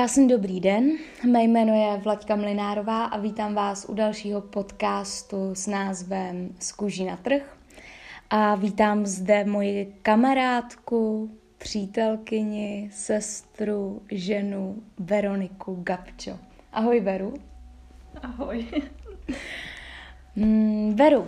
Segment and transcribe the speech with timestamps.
[0.00, 0.90] Krásný dobrý den,
[1.30, 7.04] mé jméno je Vlaďka Mlinárová a vítám vás u dalšího podcastu s názvem Z kůží
[7.04, 7.56] na trh.
[8.30, 16.38] A vítám zde moji kamarádku, přítelkyni, sestru, ženu Veroniku Gabčo.
[16.72, 17.34] Ahoj Veru.
[18.22, 18.66] Ahoj.
[20.36, 21.26] Mm, Veru,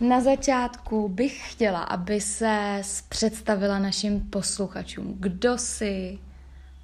[0.00, 6.18] na začátku bych chtěla, aby se představila našim posluchačům, kdo jsi,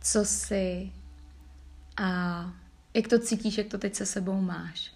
[0.02, 0.90] co jsi
[2.02, 2.50] a
[2.94, 4.92] jak to cítíš, jak to teď se sebou máš.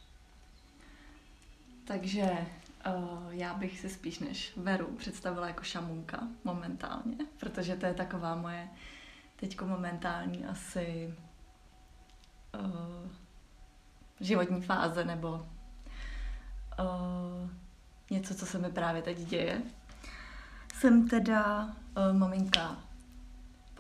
[1.84, 2.46] Takže
[2.86, 8.34] uh, já bych si spíš než Veru představila jako šamunka momentálně, protože to je taková
[8.34, 8.68] moje
[9.36, 11.14] teďko momentální asi
[12.60, 13.10] uh,
[14.20, 15.40] životní fáze nebo uh,
[18.10, 19.62] něco, co se mi právě teď děje.
[20.74, 22.76] Jsem teda uh, maminka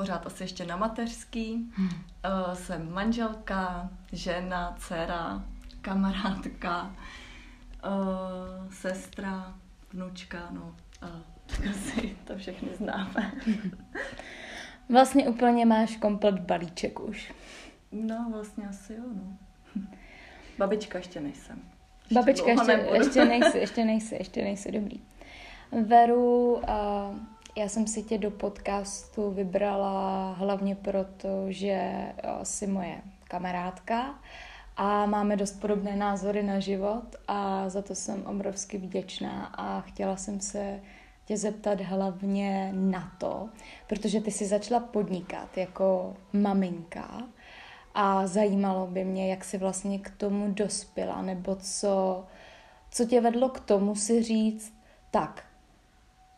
[0.02, 1.70] pořád asi ještě na mateřský.
[1.74, 1.88] Hmm.
[1.88, 5.44] Uh, jsem manželka, žena, dcera,
[5.80, 6.96] kamarádka,
[7.84, 9.54] uh, sestra,
[9.92, 10.74] vnučka, no.
[11.02, 13.32] Uh, asi to všechny známe.
[14.88, 17.32] Vlastně úplně máš komplet balíček už.
[17.92, 19.36] No, vlastně asi jo, no.
[20.58, 21.62] Babička ještě nejsem.
[22.00, 25.00] Ještě Babička ještě, ještě nejsi, ještě nejsi, ještě nejsi dobrý.
[25.86, 27.16] Veru, uh,
[27.56, 31.92] já jsem si tě do podcastu vybrala hlavně proto, že
[32.42, 34.14] jsi moje kamarádka
[34.76, 40.16] a máme dost podobné názory na život a za to jsem obrovsky vděčná a chtěla
[40.16, 40.80] jsem se
[41.24, 43.48] tě zeptat hlavně na to,
[43.86, 47.22] protože ty jsi začala podnikat jako maminka
[47.94, 52.24] a zajímalo by mě, jak jsi vlastně k tomu dospěla, nebo co,
[52.90, 54.74] co tě vedlo k tomu si říct,
[55.10, 55.44] tak,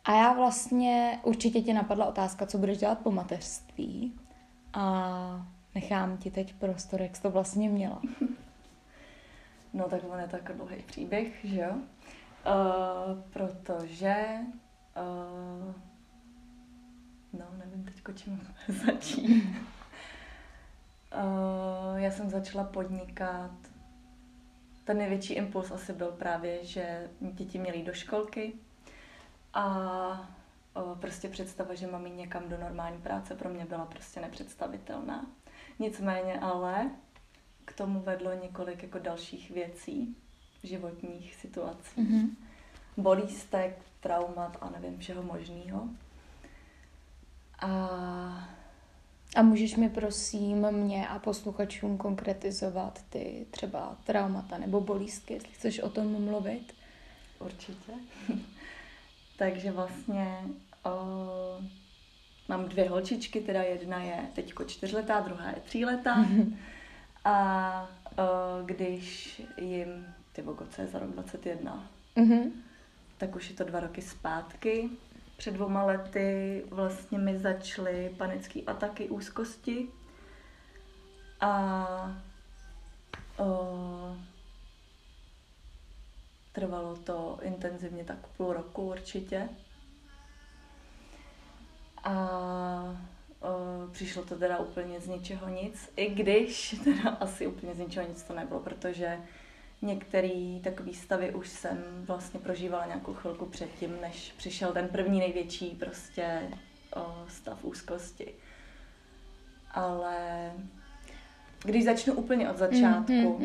[0.05, 4.13] a já vlastně, určitě tě napadla otázka, co budeš dělat po mateřství
[4.73, 8.01] a nechám ti teď prostor, jak jsi to vlastně měla.
[9.73, 11.71] No tak on je tak dlouhý příběh, že jo?
[11.75, 11.81] Uh,
[13.29, 14.25] protože
[14.97, 15.73] uh,
[17.33, 18.47] no nevím teď, čím
[18.85, 19.43] začít.
[21.13, 23.51] uh, já jsem začala podnikat
[24.83, 28.53] ten největší impuls asi byl právě, že děti měly do školky,
[29.55, 30.29] a
[30.99, 35.25] prostě představa, že mám jít někam do normální práce, pro mě byla prostě nepředstavitelná.
[35.79, 36.91] Nicméně ale
[37.65, 40.15] k tomu vedlo několik jako dalších věcí,
[40.63, 42.01] životních situací.
[42.01, 42.29] Mm-hmm.
[42.97, 45.87] Bolístek, traumat a nevím, všeho možného.
[47.59, 47.69] A...
[49.35, 55.79] a můžeš mi prosím mě a posluchačům konkretizovat ty třeba traumata nebo bolístky, jestli chceš
[55.79, 56.73] o tom mluvit?
[57.39, 57.91] Určitě.
[59.37, 60.37] Takže vlastně
[60.85, 61.65] uh,
[62.47, 66.25] mám dvě holčičky, teda jedna je teďko čtyřletá, druhá je tříletá.
[67.25, 72.51] A uh, když jim, ty vogoce je za rok 21, mm-hmm.
[73.17, 74.89] tak už je to dva roky zpátky.
[75.37, 79.87] Před dvoma lety vlastně mi začaly panické ataky úzkosti.
[81.41, 82.15] A
[83.39, 84.17] uh,
[86.55, 89.49] Trvalo to intenzivně tak půl roku určitě.
[92.03, 92.97] A
[93.91, 98.23] přišlo to teda úplně z ničeho nic, i když teda asi úplně z ničeho nic
[98.23, 99.19] to nebylo, protože
[99.81, 101.77] některé takové stavy už jsem
[102.07, 106.41] vlastně prožívala nějakou chvilku předtím, než přišel ten první největší prostě
[107.27, 108.33] stav úzkosti.
[109.71, 110.51] Ale
[111.63, 113.39] když začnu úplně od začátku,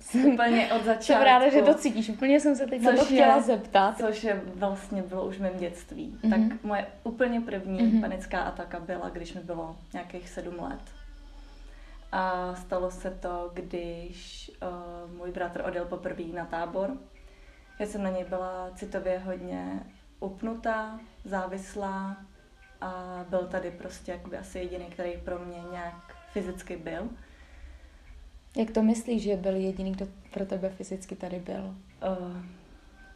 [0.00, 0.34] mm-hmm.
[0.34, 1.04] Úplně od začátku.
[1.04, 2.08] Jsem ráda, že to cítíš.
[2.08, 3.98] Úplně jsem se teď na to chtěla je, zeptat.
[3.98, 6.18] Což je vlastně bylo už v mém dětství.
[6.22, 6.30] Mm-hmm.
[6.30, 8.00] Tak moje úplně první mm-hmm.
[8.00, 10.80] panická ataka byla, když mi bylo nějakých sedm let.
[12.12, 16.96] A stalo se to, když uh, můj bratr odjel poprvé na tábor.
[17.78, 19.80] Já jsem na něj byla citově hodně
[20.20, 22.16] upnutá, závislá
[22.80, 27.08] a byl tady prostě jakoby asi jediný, který pro mě nějak fyzicky byl.
[28.56, 31.74] Jak to myslíš, že byl jediný, kdo pro tebe fyzicky tady byl?
[32.18, 32.42] Uh,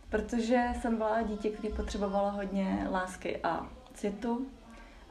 [0.09, 4.47] protože jsem byla dítě, které potřebovalo hodně lásky a citu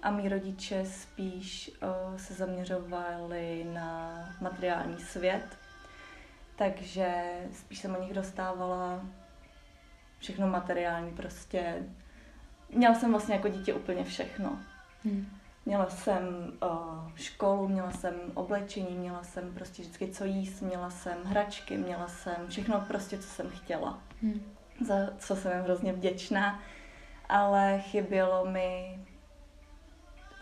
[0.03, 5.57] a mý rodiče spíš uh, se zaměřovali na materiální svět,
[6.55, 7.23] takže
[7.53, 9.05] spíš jsem o nich dostávala
[10.19, 11.83] všechno materiální prostě.
[12.69, 14.59] Měla jsem vlastně jako dítě úplně všechno.
[15.03, 15.25] Hmm.
[15.65, 21.23] Měla jsem uh, školu, měla jsem oblečení, měla jsem prostě vždycky co jíst, měla jsem
[21.23, 23.99] hračky, měla jsem všechno prostě, co jsem chtěla.
[24.21, 24.55] Hmm.
[24.85, 26.59] Za co jsem hrozně vděčná,
[27.29, 28.99] ale chybělo mi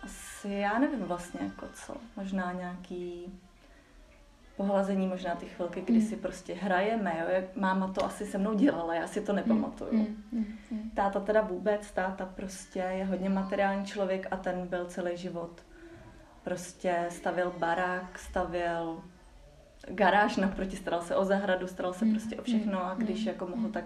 [0.03, 3.39] asi, já nevím vlastně jako co, možná nějaký
[4.61, 6.01] pohlazení, možná ty chvilky, kdy mm.
[6.01, 7.25] si prostě hrajeme, jo?
[7.29, 9.93] Jak máma to asi se mnou dělala, já si to nepamatuju.
[9.93, 10.45] Mm.
[10.71, 10.91] Mm.
[10.93, 15.61] Táta teda vůbec, táta prostě je hodně materiální člověk a ten byl celý život.
[16.43, 19.03] Prostě stavil barák, stavil
[19.87, 22.11] garáž naproti, staral se o zahradu, staral se mm.
[22.11, 23.85] prostě o všechno a když jako mohl, tak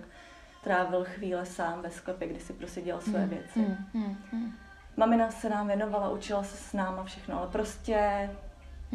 [0.63, 3.77] trávil chvíle sám ve sklepě, kdy si prostě dělal své věci.
[4.97, 8.29] Mamina se nám věnovala, učila se s náma všechno, ale prostě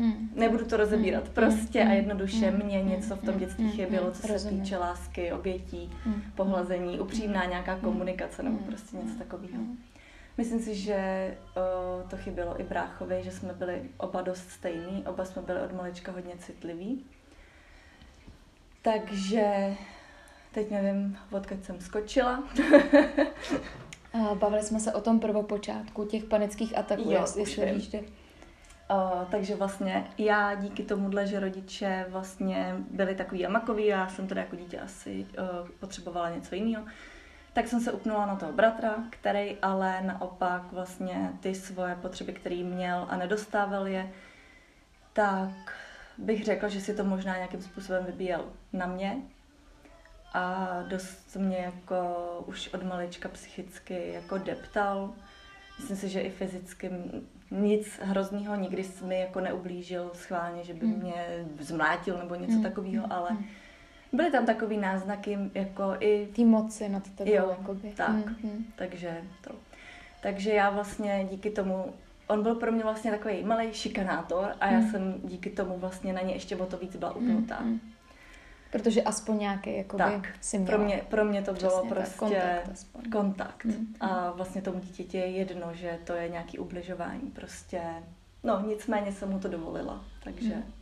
[0.00, 0.31] Hmm.
[0.35, 1.25] Nebudu to rozebírat.
[1.25, 1.35] Hmm.
[1.35, 1.91] Prostě hmm.
[1.91, 2.67] a jednoduše hmm.
[2.67, 3.38] mě něco v tom hmm.
[3.38, 6.23] dětství chybělo, co se týče lásky, obětí, hmm.
[6.35, 9.62] pohlazení, upřímná nějaká komunikace nebo prostě něco takového.
[10.38, 15.25] Myslím si, že uh, to chybělo i bráchovi, že jsme byli oba dost stejní, oba
[15.25, 17.05] jsme byli od malička hodně citliví.
[18.82, 19.76] Takže
[20.52, 22.44] teď nevím, odkud jsem skočila.
[24.35, 28.00] Bavili jsme se o tom prvopočátku těch panických ataků, jo, jestli víš, že
[28.90, 34.40] Uh, takže vlastně já díky tomuhle, že rodiče vlastně byli takový amakoví, já jsem teda
[34.40, 36.84] jako dítě asi uh, potřebovala něco jiného,
[37.52, 42.64] tak jsem se upnula na toho bratra, který ale naopak vlastně ty svoje potřeby, který
[42.64, 44.10] měl a nedostával je,
[45.12, 45.72] tak
[46.19, 49.16] bych řekla, že si to možná nějakým způsobem vybíjel na mě
[50.34, 52.04] a dost mě jako
[52.46, 55.14] už od malička psychicky jako deptal.
[55.78, 56.90] Myslím si, že i fyzicky
[57.50, 61.00] nic hroznýho, nikdy jsi mi jako neublížil schválně, že by hmm.
[61.00, 62.62] mě zmlátil nebo něco hmm.
[62.62, 63.12] takového, hmm.
[63.12, 63.37] ale
[64.12, 66.29] byly tam takový náznaky jako i...
[66.32, 67.93] Ty moci nad tebou, jo, jakoby.
[67.97, 68.64] tak, hmm.
[68.76, 69.50] takže to.
[70.23, 71.94] Takže já vlastně díky tomu,
[72.26, 74.91] on byl pro mě vlastně takový malý šikanátor a já hmm.
[74.91, 77.56] jsem díky tomu vlastně na ně ještě o to víc byla upnutá.
[77.56, 77.81] Hmm.
[78.72, 80.76] Protože aspoň nějaký jako tak, si měla.
[80.76, 83.12] Pro mě, pro mě to bylo prostě kontakt.
[83.12, 83.64] kontakt.
[83.64, 83.94] Mm.
[84.00, 87.31] A vlastně tomu dítěti je jedno, že to je nějaký ubližování.
[87.31, 87.82] Prostě,
[88.43, 90.05] no nicméně jsem mu to dovolila.
[90.25, 90.72] Takže, mm.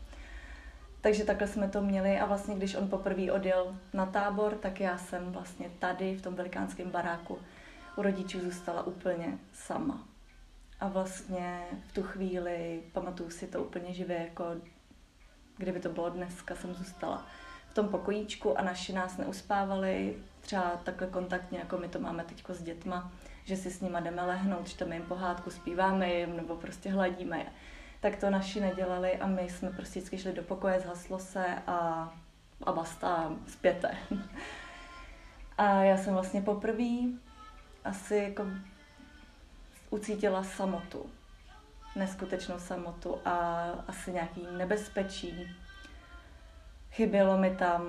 [1.00, 4.98] takže takhle jsme to měli a vlastně když on poprvé odjel na tábor, tak já
[4.98, 7.38] jsem vlastně tady v tom velikánském baráku
[7.96, 10.04] u rodičů zůstala úplně sama.
[10.80, 14.44] A vlastně v tu chvíli, pamatuju si to úplně živě, jako
[15.56, 17.26] kdyby to bylo dneska, jsem zůstala
[17.78, 22.62] tom pokojíčku a naši nás neuspávali, třeba takhle kontaktně, jako my to máme teď s
[22.62, 23.12] dětma,
[23.44, 27.46] že si s nima jdeme lehnout, čteme jim pohádku, zpíváme jim nebo prostě hladíme je.
[28.00, 32.12] Tak to naši nedělali a my jsme prostě vždycky šli do pokoje, zhaslo se a,
[32.62, 33.90] a basta, zpěte.
[35.58, 36.98] A já jsem vlastně poprvé
[37.84, 38.46] asi jako
[39.90, 41.10] ucítila samotu,
[41.96, 45.48] neskutečnou samotu a asi nějaký nebezpečí,
[46.98, 47.82] chybělo mi tam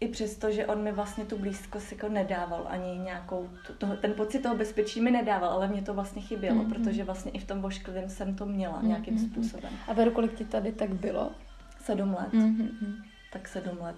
[0.00, 4.42] i přesto, že on mi vlastně tu blízkost jako nedával, ani nějakou, to, ten pocit
[4.42, 6.72] toho bezpečí mi nedával, ale mě to vlastně chybělo, mm-hmm.
[6.72, 8.86] protože vlastně i v tom vošklivém jsem to měla mm-hmm.
[8.86, 9.72] nějakým způsobem.
[9.88, 11.32] A Veru, kolik ti tady tak bylo?
[11.80, 12.32] Sedm let.
[12.32, 13.02] Mm-hmm.
[13.32, 13.96] Tak sedm let,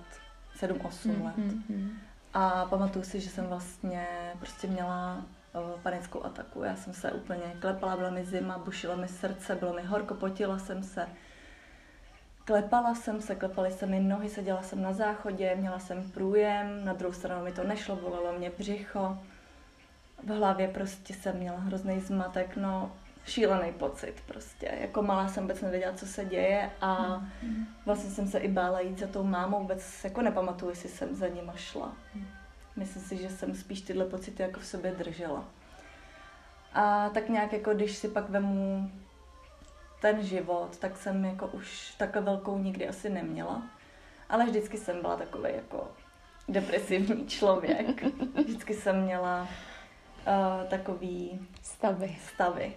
[0.54, 1.24] sedm, osm mm-hmm.
[1.24, 1.54] let.
[2.34, 4.06] A pamatuju si, že jsem vlastně
[4.38, 5.24] prostě měla
[5.54, 6.62] uh, panickou ataku.
[6.62, 10.58] Já jsem se úplně klepala, byla mi zima, bušilo mi srdce, bylo mi horko, potila
[10.58, 11.06] jsem se
[12.48, 16.92] Klepala jsem se, klepaly se mi nohy, seděla jsem na záchodě, měla jsem průjem, na
[16.92, 19.18] druhou stranu mi to nešlo, bolelo mě břicho.
[20.24, 22.92] V hlavě prostě jsem měla hrozný zmatek, no
[23.26, 24.70] šílený pocit prostě.
[24.80, 27.22] Jako malá jsem vůbec nevěděla, co se děje a
[27.86, 31.28] vlastně jsem se i bála jít za tou mámou, vůbec jako nepamatuju, jestli jsem za
[31.28, 31.92] nima šla.
[32.76, 35.44] Myslím si, že jsem spíš tyhle pocity jako v sobě držela.
[36.74, 38.90] A tak nějak jako když si pak vemu
[40.00, 43.62] ten život, tak jsem jako už takhle velkou nikdy asi neměla.
[44.28, 45.88] Ale vždycky jsem byla takový jako
[46.48, 48.02] depresivní člověk.
[48.34, 52.72] Vždycky jsem měla uh, takový stavy, stavy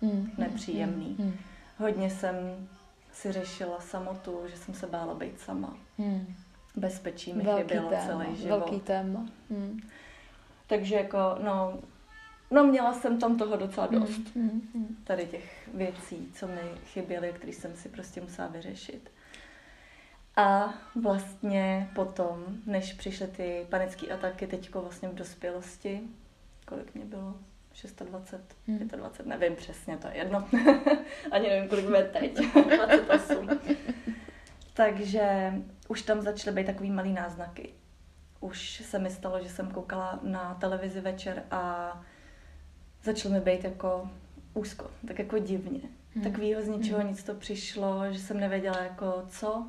[0.00, 1.16] mm, nepříjemný.
[1.18, 1.38] Mm, mm.
[1.78, 2.68] Hodně jsem
[3.12, 5.76] si řešila samotu, že jsem se bála být sama.
[5.98, 6.34] Mm.
[6.76, 8.58] Bezpečí mi velký chybělo téma, celý život.
[8.58, 9.26] Velký téma.
[9.50, 9.80] Mm.
[10.66, 11.78] Takže jako, no,
[12.50, 14.36] No měla jsem tam toho docela mm, dost.
[14.36, 14.96] Mm, mm, mm.
[15.04, 19.10] Tady těch věcí, co mi chyběly, které jsem si prostě musela vyřešit.
[20.36, 26.00] A vlastně potom, než přišly ty panické ataky teďko vlastně v dospělosti,
[26.66, 27.34] kolik mě bylo?
[28.04, 28.88] 26, mm.
[28.88, 30.48] 25, nevím přesně, to je jedno.
[31.30, 32.38] Ani nevím, kolik bude teď.
[33.06, 33.48] 28.
[34.74, 35.52] Takže
[35.88, 37.74] už tam začaly být takový malý náznaky.
[38.40, 41.92] Už se mi stalo, že jsem koukala na televizi večer a
[43.06, 44.10] začalo mi být jako
[44.54, 45.80] úzko, tak jako divně.
[46.14, 46.24] Hmm.
[46.24, 47.08] Takovýho z ničeho hmm.
[47.08, 49.66] nic to přišlo, že jsem nevěděla jako co.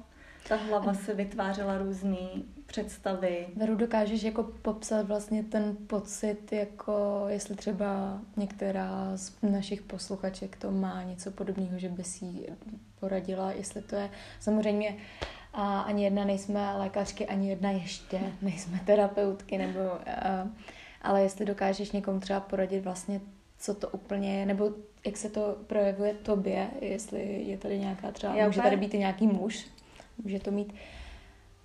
[0.48, 2.18] Ta hlava se vytvářela různé
[2.66, 3.48] představy.
[3.56, 10.72] Veru, dokážeš jako popsat vlastně ten pocit, jako jestli třeba některá z našich posluchaček to
[10.72, 12.26] má něco podobného, že by si
[13.00, 14.98] poradila, jestli to je samozřejmě
[15.54, 20.48] a ani jedna nejsme lékařky, ani jedna ještě nejsme terapeutky, nebo, a,
[21.08, 23.22] ale jestli dokážeš někomu třeba poradit vlastně,
[23.60, 24.72] co to úplně je, nebo
[25.06, 28.98] jak se to projevuje tobě, jestli je tady nějaká třeba, Já může tady být i
[28.98, 29.68] nějaký muž,
[30.24, 30.74] může to mít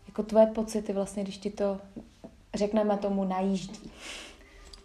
[0.07, 1.81] jako tvoje pocity vlastně, když ti to
[2.55, 3.91] řekneme tomu najíždí.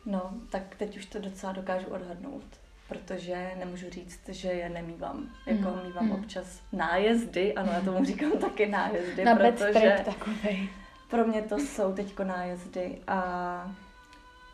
[0.05, 2.43] No, tak teď už to docela dokážu odhadnout,
[2.89, 5.29] protože nemůžu říct, že je nemývám.
[5.45, 5.83] Jako mm.
[5.83, 6.11] mývám mm.
[6.11, 10.69] občas nájezdy, ano, já tomu říkám taky nájezdy, Na protože takovej.
[11.09, 13.75] pro mě to jsou teďko nájezdy a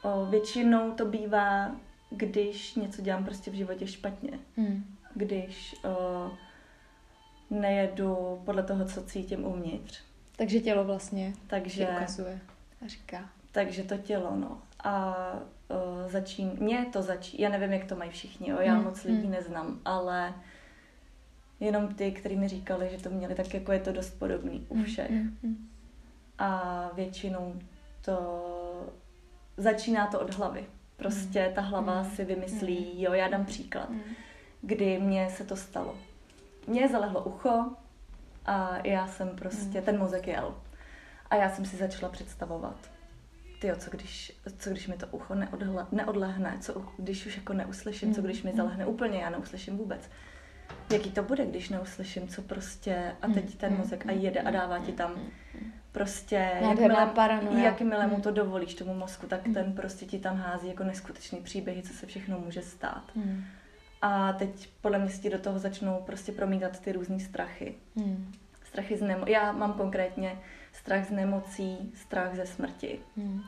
[0.04, 1.76] o, většinou to bývá,
[2.10, 4.40] když něco dělám prostě v životě špatně.
[4.58, 4.84] Mm.
[5.16, 6.32] Když o,
[7.50, 10.02] nejedu podle toho, co cítím uvnitř.
[10.38, 12.40] Takže tělo vlastně takže, ukazuje
[12.86, 13.30] a říká.
[13.52, 14.62] Takže to tělo, no.
[14.84, 15.16] A
[15.68, 18.84] uh, začín, mě to začí, já nevím, jak to mají všichni, jo, já hmm.
[18.84, 19.32] moc lidí hmm.
[19.32, 20.34] neznám, ale
[21.60, 24.76] jenom ty, kteří mi říkali, že to měli, tak jako je to dost podobný u
[24.76, 25.12] hmm, všech.
[25.12, 25.38] Hmm.
[25.44, 25.70] Hmm.
[26.40, 27.56] A většinou
[28.06, 28.44] to
[29.58, 30.66] začíná to od hlavy.
[30.96, 31.54] Prostě hmm.
[31.54, 32.12] ta hlava hmm.
[32.12, 33.04] si vymyslí, hmm.
[33.04, 34.02] jo, já dám příklad, hmm.
[34.62, 35.96] kdy mně se to stalo.
[36.68, 37.76] Mně zalehlo ucho,
[38.46, 39.86] a já jsem prostě, mm.
[39.86, 40.56] ten mozek jel.
[41.30, 42.92] A já jsem si začala představovat,
[43.62, 48.10] ty co když, co když mi to ucho neodhle, neodlehne, co když už jako neuslyším,
[48.10, 48.16] mm.
[48.16, 48.58] co když mi hmm.
[48.58, 50.10] zalehne úplně, já neuslyším vůbec.
[50.94, 54.80] Jaký to bude, když neuslyším, co prostě, a teď ten mozek a jede a dává
[54.80, 55.16] ti tam
[55.94, 56.96] prostě, jakmile,
[57.64, 61.82] jakmile mu to dovolíš tomu mozku, tak ten prostě ti tam hází jako neskutečný příběhy,
[61.82, 63.04] co se všechno může stát.
[63.16, 63.44] Mm.
[64.02, 67.76] A teď podle mě si do toho začnou prostě promítat ty různé strachy.
[67.98, 68.32] Hmm.
[68.66, 70.40] Strachy z nemo- Já mám konkrétně
[70.74, 73.00] strach z nemocí, strach ze smrti.
[73.18, 73.42] Hmm.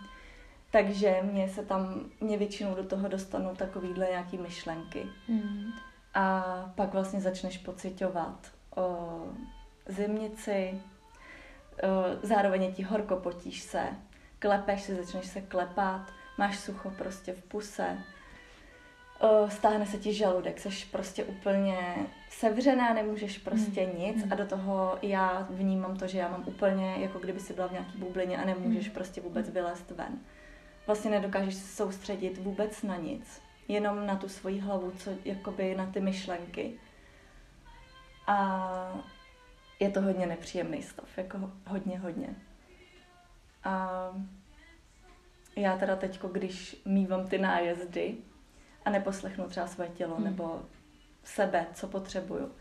[0.72, 5.06] Takže mě se tam, mě většinou do toho dostanou takovýhle nějaký myšlenky.
[5.28, 5.72] Hmm.
[6.14, 6.44] A
[6.76, 9.10] pak vlastně začneš pocitovat o
[9.88, 10.82] zimnici,
[12.22, 13.84] zároveň je ti horko, potíš se,
[14.40, 16.02] klepeš se, začneš se klepat,
[16.38, 17.98] máš sucho prostě v puse,
[19.48, 21.96] stáhne se ti žaludek, jsi prostě úplně
[22.30, 24.00] sevřená, nemůžeš prostě mm.
[24.00, 27.68] nic a do toho já vnímám to, že já mám úplně, jako kdyby si byla
[27.68, 28.94] v nějaký bublině a nemůžeš mm.
[28.94, 30.20] prostě vůbec vylézt ven.
[30.88, 35.86] Vlastně nedokážeš se soustředit vůbec na nic, jenom na tu svoji hlavu, co, jakoby na
[35.86, 36.74] ty myšlenky.
[38.28, 39.00] A
[39.80, 42.36] je to hodně nepříjemný stav, jako hodně, hodně.
[43.64, 43.90] A
[45.56, 48.18] já teda teďko, když mývám ty nájezdy,
[48.86, 50.24] a neposlechnu třeba své tělo hmm.
[50.24, 50.66] nebo
[51.24, 52.52] sebe, co potřebuju,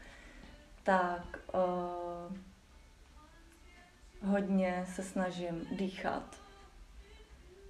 [0.82, 2.36] tak uh,
[4.30, 6.40] hodně se snažím dýchat.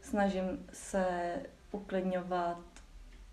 [0.03, 1.37] Snažím se
[1.73, 2.59] uklidňovat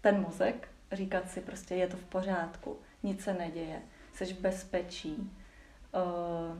[0.01, 3.81] ten mozek, říkat si prostě je to v pořádku, nic se neděje,
[4.13, 5.31] jsi v bezpečí.
[5.93, 6.57] Uh,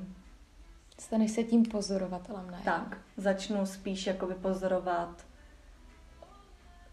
[0.99, 2.61] Staneš se tím pozorovatelem, ne?
[2.65, 5.25] Tak, začnu spíš jakoby pozorovat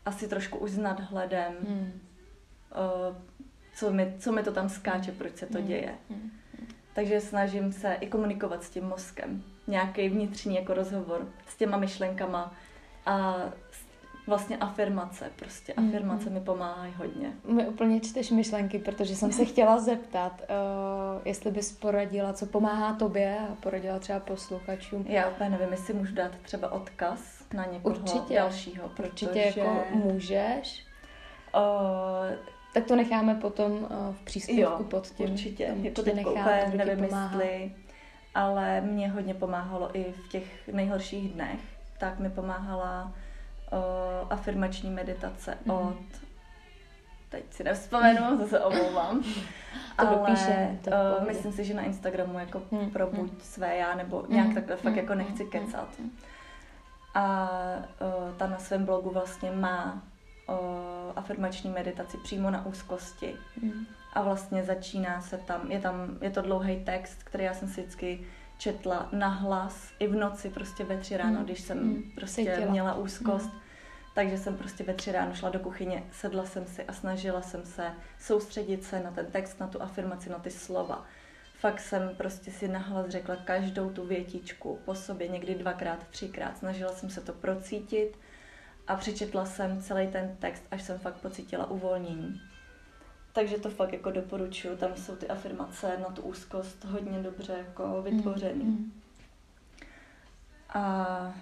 [0.07, 2.00] asi trošku už s nadhledem, hmm.
[3.11, 3.16] uh,
[3.75, 5.66] co, mi, co mi to tam skáče, proč se to hmm.
[5.66, 5.95] děje.
[6.11, 6.30] Hmm.
[6.95, 9.42] Takže snažím se i komunikovat s tím mozkem.
[9.66, 12.54] Nějaký vnitřní jako rozhovor s těma myšlenkama
[13.07, 13.37] a
[14.28, 17.32] vlastně afirmace, prostě mm, afirmace mi pomáhají hodně.
[17.44, 22.92] Mi úplně čteš myšlenky, protože jsem se chtěla zeptat, uh, jestli bys poradila, co pomáhá
[22.92, 25.04] tobě a poradila třeba posluchačům.
[25.08, 28.35] Já úplně nevím, jestli můžu dát třeba odkaz na někoho Určitě.
[28.35, 28.88] dalšího.
[28.88, 29.26] Protože...
[29.26, 30.87] Určitě jako můžeš.
[31.56, 32.37] Uh,
[32.75, 35.30] tak to necháme potom uh, v příspěvku jo, pod tím.
[35.30, 35.66] určitě.
[35.66, 37.73] Tam jako teď úplně nevím, jestli,
[38.35, 41.61] ale mě hodně pomáhalo i v těch nejhorších dnech.
[41.99, 43.12] Tak mi pomáhala
[43.72, 43.78] uh,
[44.30, 45.70] afirmační meditace mm.
[45.70, 45.96] od
[47.28, 49.22] teď si nevzpomenu, to se omlouvám.
[49.22, 49.28] to
[49.98, 52.90] ale dopíše, to uh, myslím si, že na Instagramu jako mm.
[52.90, 53.40] probuď mm.
[53.40, 54.54] své já, nebo nějak mm.
[54.54, 54.98] takhle fakt mm.
[54.98, 55.50] jako nechci mm.
[55.50, 55.98] kecat.
[55.98, 56.10] Mm.
[57.14, 57.50] A
[58.00, 60.02] uh, ta na svém blogu vlastně má
[60.48, 60.56] uh,
[61.16, 63.37] afirmační meditaci přímo na úzkosti.
[63.62, 63.87] Mm.
[64.12, 67.80] A vlastně začíná se tam, je tam, je to dlouhý text, který já jsem si
[67.80, 68.26] vždycky
[68.58, 71.44] četla na hlas i v noci prostě ve tři ráno, mm.
[71.44, 72.02] když jsem mm.
[72.14, 72.70] prostě Cítila.
[72.70, 73.52] měla úzkost.
[73.52, 73.60] Mm.
[74.14, 77.64] Takže jsem prostě ve tři ráno šla do kuchyně, sedla jsem si a snažila jsem
[77.64, 81.06] se soustředit se na ten text, na tu afirmaci, na ty slova.
[81.58, 86.58] Fakt jsem prostě si nahlas řekla každou tu větičku po sobě, někdy dvakrát, třikrát.
[86.58, 88.18] Snažila jsem se to procítit
[88.86, 92.40] a přečetla jsem celý ten text, až jsem fakt pocítila uvolnění.
[93.32, 94.76] Takže to fakt jako doporučuju.
[94.76, 98.64] Tam jsou ty afirmace na tu úzkost hodně dobře jako vytvořený.
[98.64, 98.92] Mm, mm.
[100.75, 101.35] A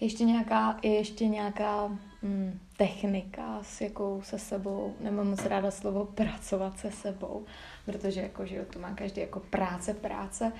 [0.00, 1.86] ještě nějaká, je ještě nějaká
[2.22, 7.44] mm, technika, s jakou se sebou, nemám moc ráda slovo pracovat se sebou,
[7.84, 10.52] protože jako, že to má každý jako práce, práce,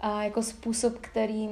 [0.00, 1.50] a jako způsob, kterým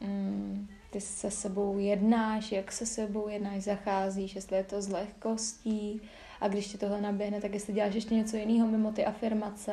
[0.00, 6.00] mm, ty se sebou jednáš, jak se sebou jednáš, zacházíš, jestli je to z lehkostí
[6.40, 9.72] a když ti tohle naběhne, tak jestli děláš ještě něco jiného mimo ty afirmace.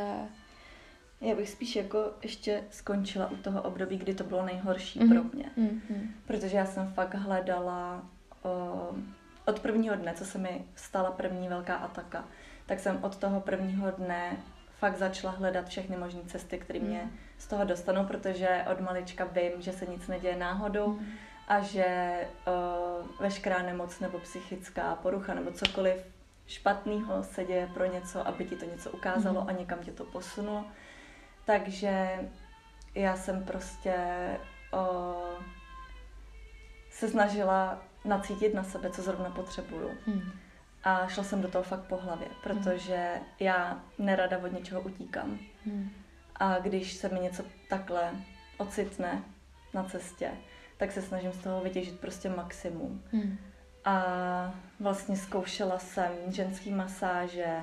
[1.22, 5.10] Já bych spíš jako ještě skončila u toho období, kdy to bylo nejhorší mm-hmm.
[5.10, 5.52] pro mě.
[5.58, 6.08] Mm-hmm.
[6.28, 8.04] Protože já jsem fakt hledala
[8.46, 8.98] uh,
[9.46, 12.26] od prvního dne, co se mi stala první velká ataka,
[12.66, 14.38] tak jsem od toho prvního dne
[14.80, 17.12] fakt začala hledat všechny možné cesty, které mě mm.
[17.38, 21.06] z toho dostanou, protože od malička vím, že se nic neděje náhodou mm.
[21.48, 22.18] a že
[22.48, 26.13] uh, veškerá nemoc nebo psychická porucha nebo cokoliv
[26.48, 29.50] špatného se děje pro něco, aby ti to něco ukázalo mm.
[29.50, 30.66] a někam tě to posunulo.
[31.46, 32.20] Takže
[32.96, 33.96] já jsem prostě
[34.74, 35.44] uh,
[36.90, 39.90] se snažila nacítit na sebe, co zrovna potřebuju.
[40.08, 40.32] Mm.
[40.84, 43.26] A šla jsem do toho fakt po hlavě, protože mm.
[43.40, 45.40] já nerada od něčeho utíkám.
[45.66, 45.90] Mm.
[46.36, 48.12] A když se mi něco takhle
[48.58, 49.24] ocitne
[49.74, 50.32] na cestě,
[50.78, 53.04] tak se snažím z toho vytěžit prostě maximum.
[53.12, 53.38] Mm.
[53.86, 57.58] A vlastně zkoušela jsem ženský masáže,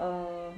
[0.00, 0.54] uh,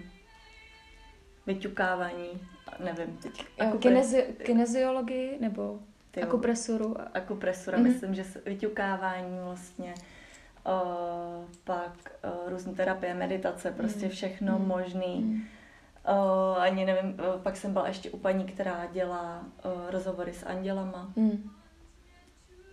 [1.47, 3.47] vyťukávání, nevím, teď.
[3.59, 5.79] Kinezi- kineziologii nebo
[6.11, 6.97] Tyjo, akupresuru?
[7.15, 7.83] Akupresura, mm-hmm.
[7.83, 9.95] myslím, že vyťukávání vlastně,
[10.67, 11.93] uh, pak
[12.25, 14.11] uh, různé terapie, meditace, prostě mm-hmm.
[14.11, 14.67] všechno mm-hmm.
[14.67, 15.25] možný.
[15.25, 15.61] Mm-hmm.
[16.09, 20.47] Uh, ani nevím, uh, pak jsem byla ještě u paní, která dělá uh, rozhovory s
[20.47, 21.13] andělama.
[21.17, 21.51] Mm.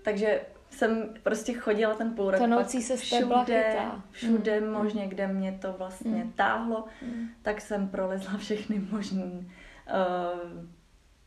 [0.03, 4.71] Takže jsem prostě chodila ten půl rok Tonoucí se všude, všude mm.
[4.71, 6.31] možně, kde mě to vlastně mm.
[6.31, 7.29] táhlo, mm.
[7.41, 9.43] tak jsem prolezla všechny možné uh,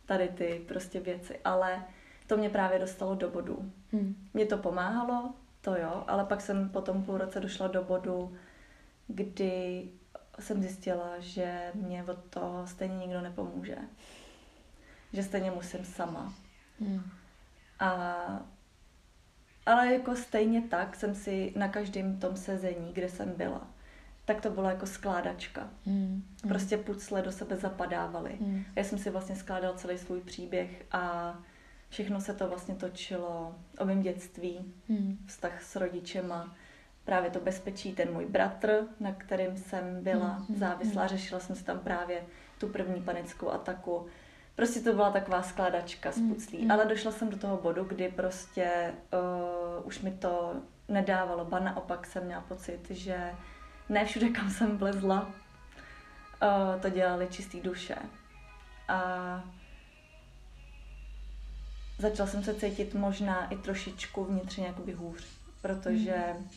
[0.07, 1.41] tady ty prostě věci.
[1.45, 1.85] Ale
[2.27, 3.73] to mě právě dostalo do bodu.
[3.93, 4.29] Mm.
[4.35, 8.35] Mě to pomáhalo, to jo, ale pak jsem po tom půl roce došla do bodu,
[9.07, 9.89] kdy
[10.39, 13.77] jsem zjistila, že mě od toho stejně nikdo nepomůže.
[15.13, 16.35] Že stejně musím sama.
[16.81, 17.03] Mm.
[17.81, 18.15] A
[19.67, 23.67] ale jako stejně tak jsem si na každém tom sezení, kde jsem byla,
[24.25, 25.71] tak to bylo jako skládačka.
[25.87, 26.23] Mm.
[26.49, 28.37] Prostě pucle do sebe zapadávaly.
[28.41, 28.65] Mm.
[28.77, 31.35] Já jsem si vlastně skládala celý svůj příběh a
[31.89, 35.19] všechno se to vlastně točilo o mém dětství, mm.
[35.27, 36.55] vztah s rodičema,
[37.05, 40.57] právě to bezpečí, ten můj bratr, na kterým jsem byla mm.
[40.57, 42.23] závislá, řešila jsem si tam právě
[42.59, 44.07] tu první panickou ataku,
[44.61, 46.65] Prostě to byla taková skládačka z mm, puclí.
[46.65, 46.71] Mm.
[46.71, 50.55] Ale došla jsem do toho bodu, kdy prostě uh, už mi to
[50.89, 53.35] nedávalo, ba naopak jsem měla pocit, že
[53.89, 57.97] ne všude, kam jsem vlezla, uh, to dělali čistý duše.
[58.89, 59.01] A
[61.99, 65.27] začala jsem se cítit možná i trošičku vnitřně jakoby hůř,
[65.63, 66.49] protože mm.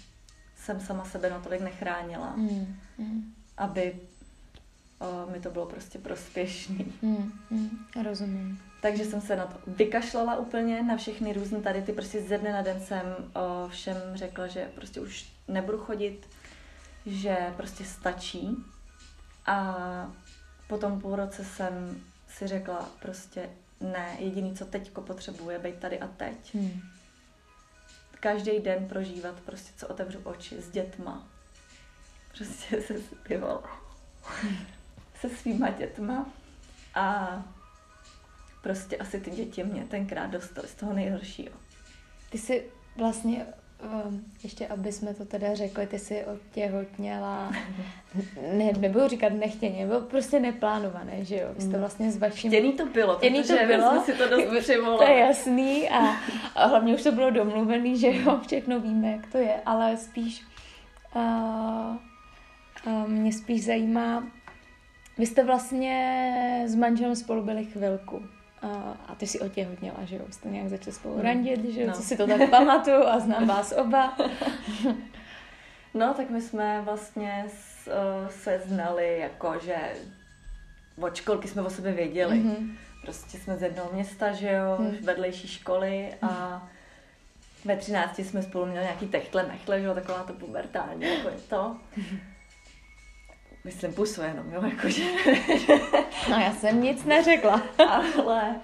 [0.56, 2.80] jsem sama sebe natolik nechránila, mm.
[2.98, 3.34] Mm.
[5.00, 6.94] Aby mi to bylo prostě prospěšný.
[7.02, 7.70] Mm, mm,
[8.04, 8.62] rozumím.
[8.82, 12.54] Takže jsem se na to vykašlala úplně, na všechny různé tady ty, prostě ze dne
[12.54, 16.30] na den jsem o, všem řekla, že prostě už nebudu chodit,
[17.06, 18.58] že prostě stačí.
[19.46, 19.78] A
[20.68, 26.00] po tom půl roce jsem si řekla prostě ne, jediný, co teďko potřebuje, být tady
[26.00, 26.56] a teď.
[26.56, 26.82] Hmm.
[28.20, 31.28] Každý den prožívat prostě, co otevřu oči s dětma.
[32.38, 33.64] Prostě se zpěvala.
[35.24, 36.26] Se svýma dětma
[36.96, 37.42] a
[38.62, 41.56] prostě asi ty děti mě tenkrát dostaly z toho nejhoršího.
[42.30, 42.64] Ty jsi
[42.98, 43.46] vlastně,
[44.06, 47.52] um, ještě aby jsme to teda řekli, ty jsi otěhotněla,
[48.54, 51.48] ne, nebudu říkat nechtěně, bylo prostě neplánované, že jo?
[51.56, 51.80] Vy jste mm.
[51.80, 52.52] vlastně s vaším...
[52.52, 55.06] Chtěný to bylo, Chtěný to bylo, jsme si to dost přivolali.
[55.06, 56.16] To je jasný a,
[56.56, 60.44] a hlavně už to bylo domluvený, že jo, všechno víme, jak to je, ale spíš
[61.16, 61.96] uh,
[62.88, 64.24] uh, mě spíš zajímá,
[65.18, 68.26] vy jste vlastně s manželem spolu byli chvilku.
[68.62, 70.26] A, a ty si otěhotněla, že jo?
[70.30, 71.24] Jste nějak začali spolu hmm.
[71.24, 71.88] randit, že jo?
[71.88, 71.94] No.
[71.94, 74.18] Co si to tak pamatuju a znám vás oba.
[75.94, 79.76] no, tak my jsme vlastně s, uh, se znali jako, že
[81.02, 82.36] od školky jsme o sobě věděli.
[82.36, 82.76] Mm-hmm.
[83.02, 84.78] Prostě jsme z jednoho města, že jo?
[84.80, 84.98] Mm.
[85.02, 86.64] Vedlejší školy a
[87.66, 89.94] ve třinácti jsme spolu měli nějaký techtle, nechle, že jo?
[89.94, 91.78] Taková to pubertální, jako je to.
[93.64, 95.04] Myslím pusu jenom, jo, jakože.
[96.30, 97.62] no já jsem nic neřekla.
[98.24, 98.56] Ale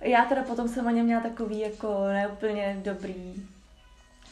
[0.00, 3.34] já teda potom jsem o něm měla takový jako neúplně dobrý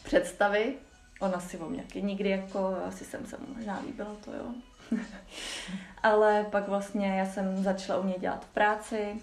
[0.02, 0.74] představy,
[1.20, 4.44] ona si o mě nikdy jako, asi jsem se mu možná líbila to, jo.
[6.02, 9.16] Ale pak vlastně já jsem začala u mě dělat v práci,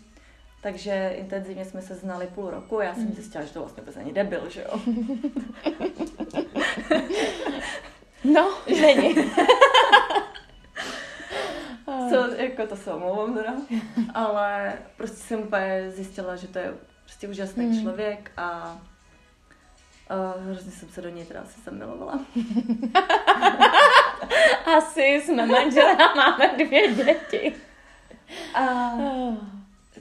[0.61, 2.79] takže intenzivně jsme se znali půl roku.
[2.79, 3.13] Já jsem mm.
[3.13, 4.79] zjistila, že to vlastně vůbec není debil, že jo.
[8.23, 9.15] no, není.
[12.09, 13.53] Co, jako to se omlouvám teda.
[14.13, 17.81] Ale prostě jsem úplně zjistila, že to je prostě úžasný mm.
[17.81, 18.77] člověk a
[20.35, 22.19] Uh, hrozně jsem se do něj teda asi zamilovala.
[24.77, 27.55] asi jsme manželé a máme dvě děti.
[28.53, 28.91] A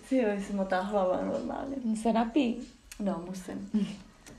[0.09, 1.77] ty jo, jsem motá hlava normálně.
[2.03, 2.66] Se napí.
[3.01, 3.71] No, musím.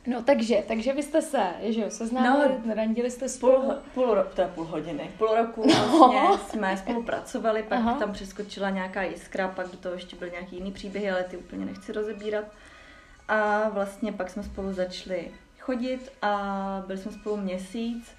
[0.08, 3.62] No takže, takže vy jste se, že jo, seznámili, no, randili jste spolu.
[3.62, 6.38] Půl, půl roku, teda půl hodiny, půl roku vlastně no.
[6.38, 7.94] jsme spolupracovali, pak Aha.
[7.94, 11.66] tam přeskočila nějaká jiskra, pak do toho ještě byly nějaký jiný příběhy, ale ty úplně
[11.66, 12.46] nechci rozebírat.
[13.28, 18.12] A vlastně pak jsme spolu začali chodit a byli jsme spolu měsíc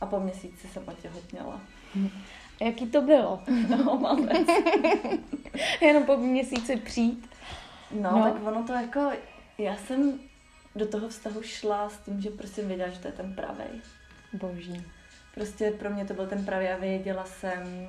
[0.00, 1.60] a po měsíci jsem otěhotněla.
[2.60, 3.42] Jaký to bylo?
[3.68, 4.32] No, máme.
[5.80, 7.28] Jenom po měsíci přijít.
[7.90, 9.10] No, no, tak ono to jako,
[9.58, 10.29] já jsem
[10.74, 13.82] do toho vztahu šla s tím, že prostě věděla, že to je ten pravý.
[14.32, 14.84] Boží.
[15.34, 17.88] Prostě pro mě to byl ten pravý a věděla jsem,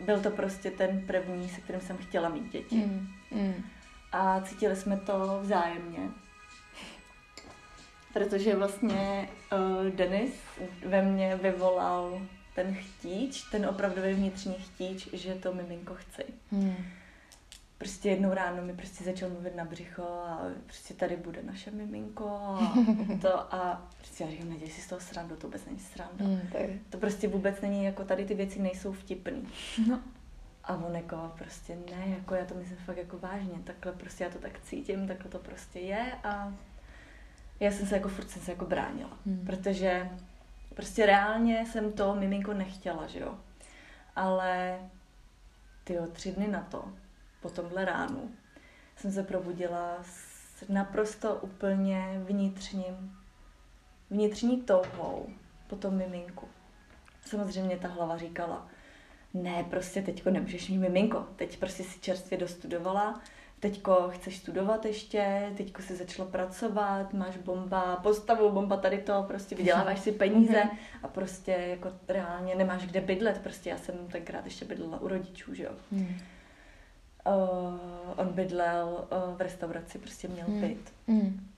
[0.00, 2.76] byl to prostě ten první, se kterým jsem chtěla mít děti.
[2.76, 3.64] Mm, mm.
[4.12, 5.98] A cítili jsme to vzájemně.
[8.12, 10.34] Protože vlastně uh, Denis
[10.86, 12.22] ve mně vyvolal
[12.54, 16.24] ten chtíč, ten opravdový vnitřní chtíč, že to miminko chci.
[16.52, 16.84] Hmm.
[17.84, 22.28] Prostě jednou ráno mi prostě začal mluvit na břicho a prostě tady bude naše miminko
[22.28, 22.74] a
[23.20, 26.24] to a prostě já říkám, neděj si z toho srandu, to vůbec není sranda.
[26.24, 26.40] Hmm,
[26.90, 29.48] to prostě vůbec není, jako tady ty věci nejsou vtipný.
[29.88, 30.00] No.
[30.64, 34.30] A on jako prostě ne, jako já to myslím fakt jako vážně, takhle prostě já
[34.30, 36.54] to tak cítím, takhle to prostě je a
[37.60, 39.46] já jsem se jako furt jsem se jako bránila, hmm.
[39.46, 40.10] protože
[40.74, 43.38] prostě reálně jsem to miminko nechtěla, že jo.
[44.16, 44.78] Ale
[45.84, 46.84] ty tři dny na to,
[47.44, 48.30] po tomhle ránu,
[48.96, 53.16] jsem se probudila s naprosto úplně vnitřním,
[54.10, 55.26] vnitřní touhou
[55.66, 56.48] po tom miminku.
[57.24, 58.68] Samozřejmě ta hlava říkala,
[59.34, 63.20] ne, prostě teďko nemůžeš mít miminko, teď prostě si čerstvě dostudovala,
[63.60, 69.54] teďko chceš studovat ještě, teďko si začala pracovat, máš bomba, postavu, bomba tady to, prostě
[69.54, 70.78] vyděláváš si peníze mhm.
[71.02, 75.54] a prostě jako reálně nemáš kde bydlet, prostě já jsem tenkrát ještě bydlela u rodičů,
[75.54, 75.72] že jo.
[75.92, 76.16] Hmm.
[77.26, 77.78] Uh,
[78.16, 80.60] on bydlel uh, v restauraci, prostě měl hmm.
[80.60, 80.92] byt.
[81.08, 81.48] Hmm.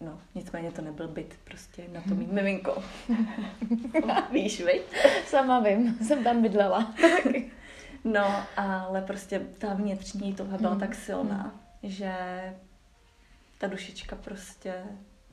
[0.00, 2.82] No, nicméně to nebyl byt, prostě na to mít miminko.
[4.32, 4.82] Víš, viď?
[5.26, 6.94] Sama vím, jsem tam bydlela.
[8.04, 10.80] No, ale prostě ta vnitřní tohle byla mm.
[10.80, 11.44] tak silná,
[11.82, 11.90] mm.
[11.90, 12.14] že
[13.58, 14.74] ta dušička prostě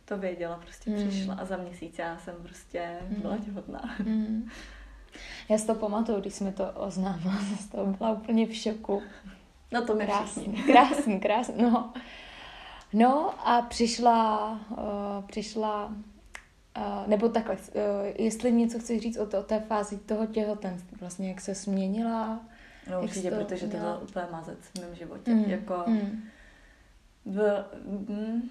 [0.06, 1.08] to věděla, prostě mm.
[1.08, 3.96] přišla a za měsíc já jsem prostě byla těhotná.
[4.06, 4.50] Mm.
[5.50, 9.02] Já si to pamatuju, když jsme to oznámila, jsem to byla úplně v šoku.
[9.72, 11.94] No to mi krásný, krásný, krásný, no.
[12.94, 15.94] No a přišla, uh, přišla
[16.78, 17.82] Uh, nebo takhle, uh,
[18.16, 22.40] jestli něco chceš říct o, to, o té fázi toho těhotenství, vlastně jak se změnila
[22.92, 25.32] No určitě, to protože to byl úplně mazec v mém životě.
[25.32, 25.44] Mm.
[25.44, 26.24] Jako, mm.
[27.26, 28.50] V, mm,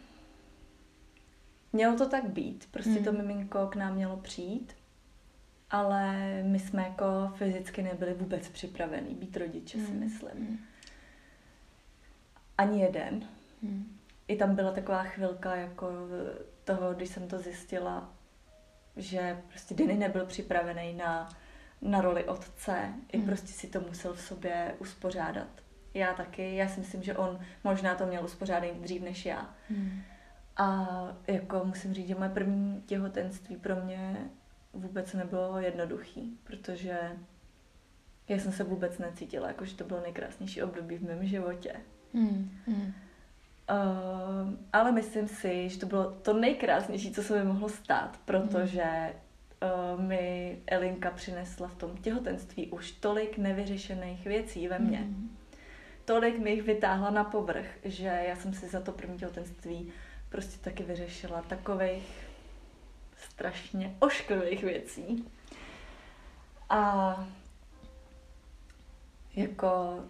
[1.72, 3.04] mělo to tak být, prostě mm.
[3.04, 4.72] to miminko k nám mělo přijít,
[5.74, 9.86] ale my jsme jako fyzicky nebyli vůbec připravení být rodiče, mm.
[9.86, 10.30] si myslím.
[10.36, 10.58] Mm.
[12.58, 13.24] Ani jeden.
[13.62, 13.98] Mm.
[14.28, 15.88] I tam byla taková chvilka jako
[16.64, 18.12] toho, když jsem to zjistila,
[18.96, 21.28] že prostě Denny nebyl připravený na
[21.82, 23.26] na roli otce, i hmm.
[23.26, 25.48] prostě si to musel v sobě uspořádat.
[25.94, 29.54] Já taky, já si myslím, že on možná to měl uspořádat dřív než já.
[29.70, 30.02] Hmm.
[30.56, 30.88] A
[31.26, 34.30] jako musím říct, že moje první těhotenství pro mě
[34.74, 36.98] vůbec nebylo jednoduchý, protože
[38.28, 41.72] já jsem se vůbec necítila, jako že to bylo nejkrásnější období v mém životě.
[42.14, 42.50] Hmm.
[42.66, 42.92] Hmm.
[43.70, 49.14] Uh, ale myslím si, že to bylo to nejkrásnější, co se mi mohlo stát, protože
[49.94, 54.98] uh, mi Elinka přinesla v tom těhotenství už tolik nevyřešených věcí ve mně.
[54.98, 55.36] Mm.
[56.04, 59.92] Tolik mi jich vytáhla na povrch, že já jsem si za to první těhotenství
[60.28, 62.23] prostě taky vyřešila takových
[63.30, 65.28] strašně ošklivých věcí.
[66.70, 67.26] A
[69.36, 70.04] jako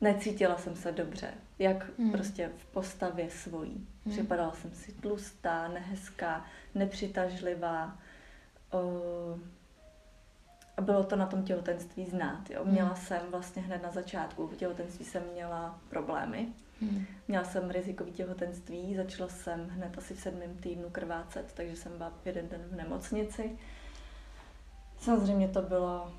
[0.00, 2.12] necítila jsem se dobře, jak mm.
[2.12, 3.86] prostě v postavě svojí.
[4.04, 4.12] Mm.
[4.12, 7.98] Připadala jsem si tlustá, nehezká, nepřitažlivá,
[10.76, 12.50] a bylo to na tom těhotenství znát.
[12.50, 12.64] Jo.
[12.64, 12.96] Měla hmm.
[12.96, 16.48] jsem vlastně hned na začátku v těhotenství jsem měla problémy.
[16.80, 17.06] Hmm.
[17.28, 22.12] Měla jsem rizikový těhotenství, začala jsem hned asi v sedmém týdnu krvácet, takže jsem byla
[22.24, 23.58] jeden den v nemocnici.
[24.98, 26.14] Samozřejmě to bylo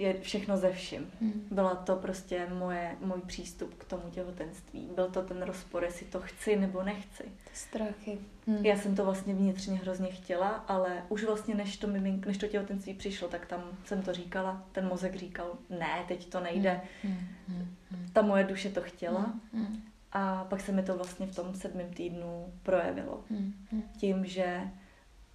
[0.00, 1.10] je všechno ze vším.
[1.20, 1.46] Hmm.
[1.50, 4.88] Byla to prostě moje, můj přístup k tomu těhotenství.
[4.94, 7.22] Byl to ten rozpor, jestli to chci nebo nechci.
[7.22, 8.18] Ty strachy.
[8.46, 8.66] Hmm.
[8.66, 12.46] Já jsem to vlastně vnitřně hrozně chtěla, ale už vlastně než to, mimink, než to
[12.46, 16.80] těhotenství přišlo, tak tam jsem to říkala, ten mozek říkal, ne, teď to nejde.
[17.02, 17.76] Hmm.
[18.12, 19.34] Ta moje duše to chtěla.
[19.52, 19.82] Hmm.
[20.12, 23.24] A pak se mi to vlastně v tom sedmém týdnu projevilo.
[23.30, 23.54] Hmm.
[23.96, 24.60] Tím, že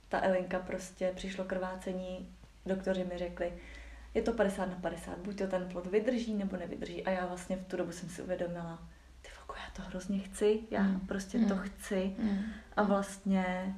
[0.09, 2.29] ta Elinka prostě přišlo krvácení,
[2.65, 3.53] doktoři mi řekli,
[4.15, 7.03] je to 50 na 50, buď to ten plod vydrží nebo nevydrží.
[7.03, 8.79] A já vlastně v tu dobu jsem si uvědomila,
[9.21, 10.99] ty voko, já to hrozně chci, já mm.
[10.99, 11.47] prostě mm.
[11.47, 12.15] to chci.
[12.19, 12.39] Mm.
[12.75, 13.75] A vlastně,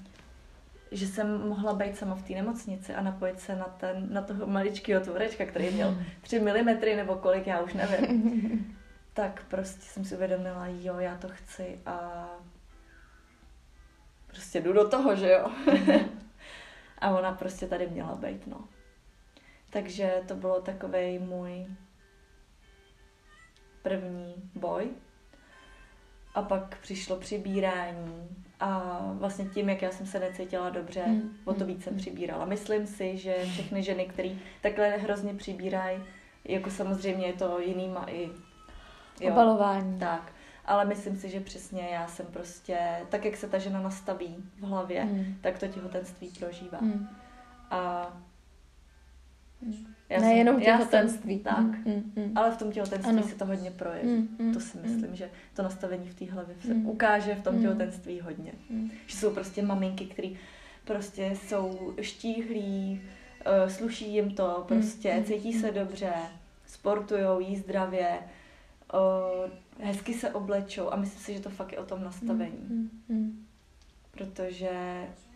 [0.91, 4.47] že jsem mohla být sama v té nemocnici a napojit se na, ten, na toho
[4.47, 8.77] maličkého tvorečka, který měl 3 mm nebo kolik, já už nevím.
[9.13, 12.27] tak prostě jsem si uvědomila, jo, já to chci a
[14.27, 15.47] prostě jdu do toho, že jo.
[15.71, 16.09] Mm.
[16.99, 18.67] a ona prostě tady měla být, no.
[19.69, 21.65] Takže to bylo takový můj
[23.81, 24.89] první boj.
[26.35, 31.37] A pak přišlo přibírání a vlastně tím, jak já jsem se necítila dobře, mm.
[31.45, 31.99] o to víc jsem mm.
[31.99, 32.45] přibírala.
[32.45, 34.29] Myslím si, že všechny ženy, které
[34.61, 36.03] takhle hrozně přibírají,
[36.45, 38.29] jako samozřejmě je to jinýma i...
[39.21, 39.99] Jo, Obalování.
[39.99, 40.31] Tak.
[40.65, 44.63] Ale myslím si, že přesně já jsem prostě, tak jak se ta žena nastaví v
[44.63, 45.37] hlavě, mm.
[45.41, 46.77] tak to těhotenství prožívá.
[46.81, 47.07] Mm.
[47.71, 48.11] A
[50.09, 51.39] já Nejenom jsem, těhotenství.
[51.39, 52.31] tak, mm, mm, mm.
[52.35, 53.23] ale v tom těhotenství ano.
[53.23, 54.09] se to hodně projeví.
[54.09, 55.15] Mm, mm, to si myslím, mm.
[55.15, 56.85] že to nastavení v té hlavě se mm.
[56.85, 57.61] ukáže v tom mm.
[57.61, 58.51] těhotenství hodně.
[58.69, 58.91] Mm.
[59.07, 60.29] Že jsou prostě maminky, které
[60.83, 63.01] prostě jsou štíhlí,
[63.45, 65.23] uh, sluší jim to, prostě mm.
[65.23, 66.13] cítí se dobře,
[66.65, 68.19] sportujou, jí zdravě,
[68.93, 69.51] uh,
[69.85, 72.65] hezky se oblečou a myslím si, že to fakt je o tom nastavení.
[72.69, 72.89] Mm.
[73.09, 73.46] Mm
[74.17, 74.69] protože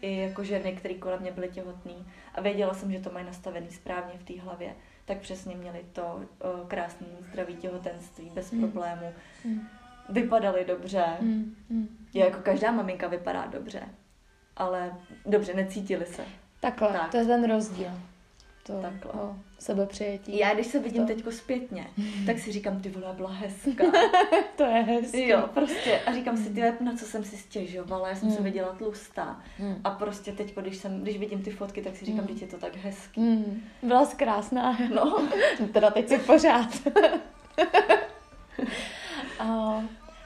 [0.01, 1.93] i jako ženy, které kolem mě byly těhotné
[2.35, 6.15] a věděla jsem, že to mají nastavený správně v té hlavě, tak přesně měli to
[6.15, 8.59] uh, krásné zdraví těhotenství bez mm.
[8.59, 9.13] problému.
[9.45, 9.67] Mm.
[10.09, 11.05] Vypadaly dobře.
[11.21, 11.55] Mm.
[11.69, 12.07] Mm.
[12.13, 13.81] Jako každá maminka vypadá dobře,
[14.55, 16.25] ale dobře, necítili se.
[16.59, 17.11] Takhle, tak.
[17.11, 17.91] to je ten rozdíl
[18.63, 19.11] to Takhle.
[19.11, 20.37] O sebepřijetí.
[20.37, 21.13] Já když se vidím to...
[21.13, 21.87] teďko zpětně,
[22.25, 23.83] tak si říkám, ty vole, byla hezká.
[24.55, 25.27] to je hezké.
[25.27, 25.99] Jo, prostě.
[25.99, 28.35] A říkám si, ty na co jsem si stěžovala, já jsem mm.
[28.35, 29.41] se viděla tlustá.
[29.59, 29.75] Mm.
[29.83, 32.37] A prostě teď, když, jsem, když vidím ty fotky, tak si říkám, mm.
[32.37, 33.21] je to tak hezký.
[33.21, 33.61] Mm.
[33.83, 34.77] Byla jsi krásná.
[34.95, 35.27] No.
[35.73, 36.69] teda teď si pořád.
[39.41, 39.83] uh,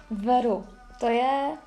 [0.09, 0.65] Veru,
[0.99, 1.57] to je,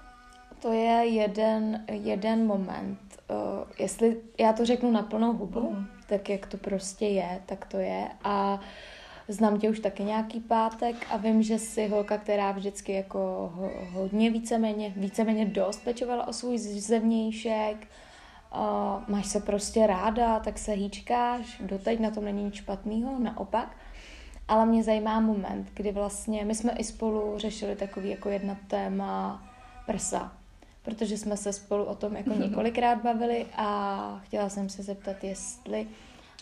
[0.62, 2.98] to je jeden, jeden moment.
[3.30, 3.36] Uh,
[3.78, 7.76] jestli já to řeknu na plnou hubu, mm tak jak to prostě je, tak to
[7.76, 8.08] je.
[8.24, 8.60] A
[9.28, 13.18] znám tě už taky nějaký pátek a vím, že jsi holka, která vždycky jako
[13.54, 17.88] ho, hodně víceméně, víceméně dost pečovala o svůj zevnějšek,
[18.54, 23.76] uh, máš se prostě ráda, tak se hýčkáš, doteď na tom není nic špatného, naopak.
[24.48, 29.42] Ale mě zajímá moment, kdy vlastně, my jsme i spolu řešili takový jako jedna téma
[29.86, 30.37] prsa
[30.88, 35.86] protože jsme se spolu o tom jako několikrát bavili a chtěla jsem se zeptat, jestli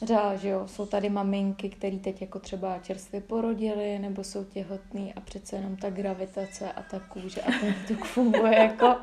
[0.04, 5.14] Třeba, že jo, jsou tady maminky, které teď jako třeba čerstvě porodily, nebo jsou těhotný
[5.14, 8.96] a přece jenom ta gravitace a ta kůže a ten tuk funguje jako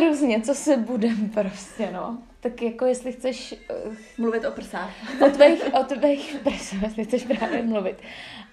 [0.00, 2.18] různě, co se budem prostě, no.
[2.40, 3.54] Tak jako jestli chceš...
[3.86, 4.90] Uh, mluvit o prsách.
[5.26, 7.96] O tvých, o tvých prsách, jestli chceš právě mluvit.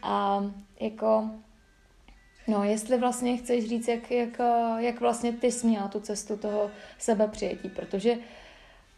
[0.03, 0.43] A
[0.79, 1.29] jako
[2.49, 4.41] No, jestli vlastně chceš říct, jak, jak,
[4.77, 8.15] jak vlastně ty jsi měla tu cestu toho sebepřijetí, protože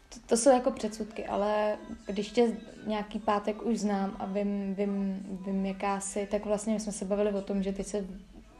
[0.08, 2.52] to, to jsou jako předsudky, ale když tě
[2.86, 7.32] nějaký pátek už znám a vím, vím, vím jaká jsi, tak vlastně jsme se bavili
[7.32, 8.06] o tom, že teď se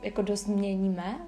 [0.03, 1.19] jako dost měníme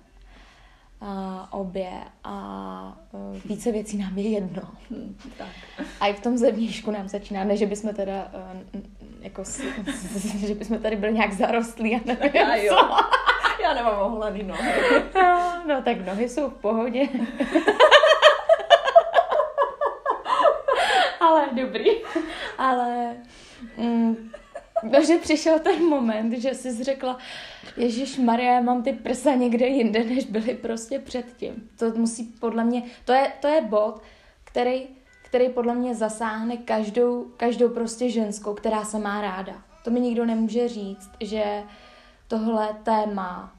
[1.01, 1.91] a obě
[2.25, 4.63] a e, více věcí nám je jedno.
[4.91, 5.49] Hmm, tak.
[6.01, 8.33] A i v tom zevníšku nám začíná, ne, že bychom teda
[9.21, 9.43] jako,
[10.47, 12.77] že bychom tady byli nějak zarostlí a nevím a jo.
[12.77, 13.34] co.
[13.63, 14.73] Já nemám oholený nohy.
[15.15, 17.09] No, no tak nohy jsou v pohodě.
[21.21, 21.91] Ale dobrý.
[22.59, 23.17] Ale
[23.77, 24.31] mm,
[25.07, 27.19] že přišel ten moment, že jsi řekla,
[27.77, 31.71] Ježíš Maria, mám ty prsa někde jinde, než byly prostě předtím.
[31.79, 34.03] To musí podle mě, to je, to je bod,
[34.45, 34.89] který,
[35.23, 39.63] který podle mě zasáhne každou, každou prostě ženskou, která se má ráda.
[39.85, 41.63] To mi nikdo nemůže říct, že
[42.29, 43.53] tohle téma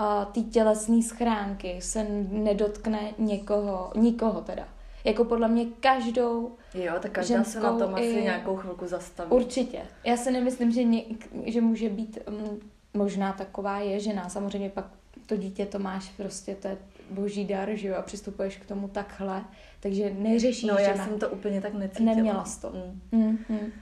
[0.00, 4.68] uh, ty tělesné schránky se nedotkne někoho, nikoho teda.
[5.04, 8.22] Jako podle mě každou Jo, tak každá se na tom asi i...
[8.22, 9.30] nějakou chvilku zastaví.
[9.30, 9.80] Určitě.
[10.04, 11.04] Já si nemyslím, že, ně,
[11.46, 12.60] že může být um,
[12.94, 14.28] možná taková je žena.
[14.28, 14.84] Samozřejmě pak
[15.26, 16.76] to dítě to máš prostě, to je
[17.10, 19.44] boží dar, že jo, a přistupuješ k tomu takhle,
[19.80, 21.04] takže neřešíš, No já žena.
[21.04, 22.14] jsem to úplně tak necítila.
[22.14, 22.70] Neměla jsi to.
[22.70, 23.20] Mm.
[23.20, 23.72] Mm, mm.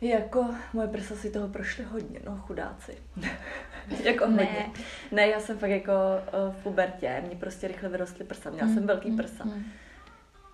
[0.00, 2.98] Jako moje prsa si toho prošly hodně, no chudáci.
[4.04, 4.44] jako hodně.
[4.44, 4.70] Ne.
[5.12, 8.86] Ne, já jsem fakt jako uh, v pubertě, mě prostě rychle vyrostly prsa, měla jsem
[8.86, 9.44] velký mm, prsa.
[9.44, 9.64] mm.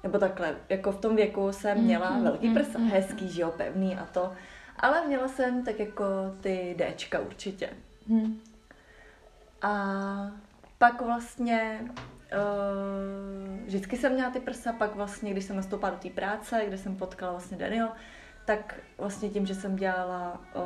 [0.03, 3.29] Nebo takhle, jako v tom věku jsem Mm, měla mm, velký mm, prsa, mm, hezký,
[3.29, 4.33] že jo, pevný a to.
[4.77, 6.05] Ale měla jsem tak jako
[6.41, 7.69] ty Dčka určitě.
[8.07, 8.41] Mm.
[9.63, 10.31] A
[10.79, 16.11] pak vlastně uh, vždycky jsem měla ty prsa, pak vlastně, když jsem nastoupila do té
[16.11, 17.89] práce, kde jsem potkala vlastně Daniel,
[18.45, 20.63] tak vlastně tím, že jsem dělala uh,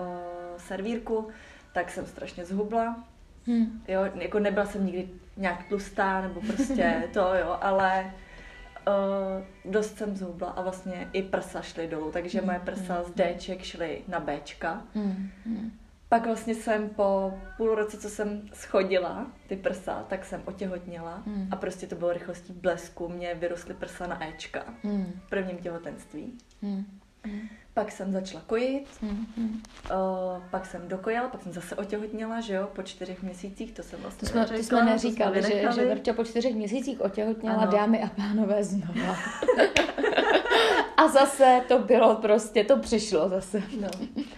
[0.58, 1.28] servírku,
[1.72, 3.04] tak jsem strašně zhubla.
[3.46, 3.82] Mm.
[3.88, 8.12] Jo, jako nebyla jsem nikdy nějak tlustá, nebo prostě to, jo, ale
[9.64, 13.62] uh, dost jsem zhubla a vlastně i prsa šly dolů, takže moje prsa z Dček
[13.62, 14.82] šly na Bčka.
[14.94, 15.30] Mm.
[15.46, 15.72] Mm.
[16.08, 21.48] Pak vlastně jsem po půl roce, co jsem schodila ty prsa, tak jsem otěhotněla Mm.
[21.50, 25.20] a prostě to bylo rychlostí blesku, mě vyrostly prsa na Ečka Mm.
[25.26, 26.38] v prvním těhotenství.
[26.62, 26.84] Mm.
[27.76, 29.26] Pak jsem začala kojit, Mm.
[29.36, 29.62] Mm.
[29.90, 34.00] uh, pak jsem dokojila, pak jsem zase otěhotněla, že jo, po čtyřech měsících, to jsem
[34.00, 37.56] vlastně To jsme, to neřekla, jsme to neříkali, že, že Verča po čtyřech měsících otěhotněla
[37.56, 37.72] Ano.
[37.72, 39.16] dámy a pánové znova.
[40.96, 43.62] a zase to bylo prostě, to přišlo zase.
[43.80, 43.88] No.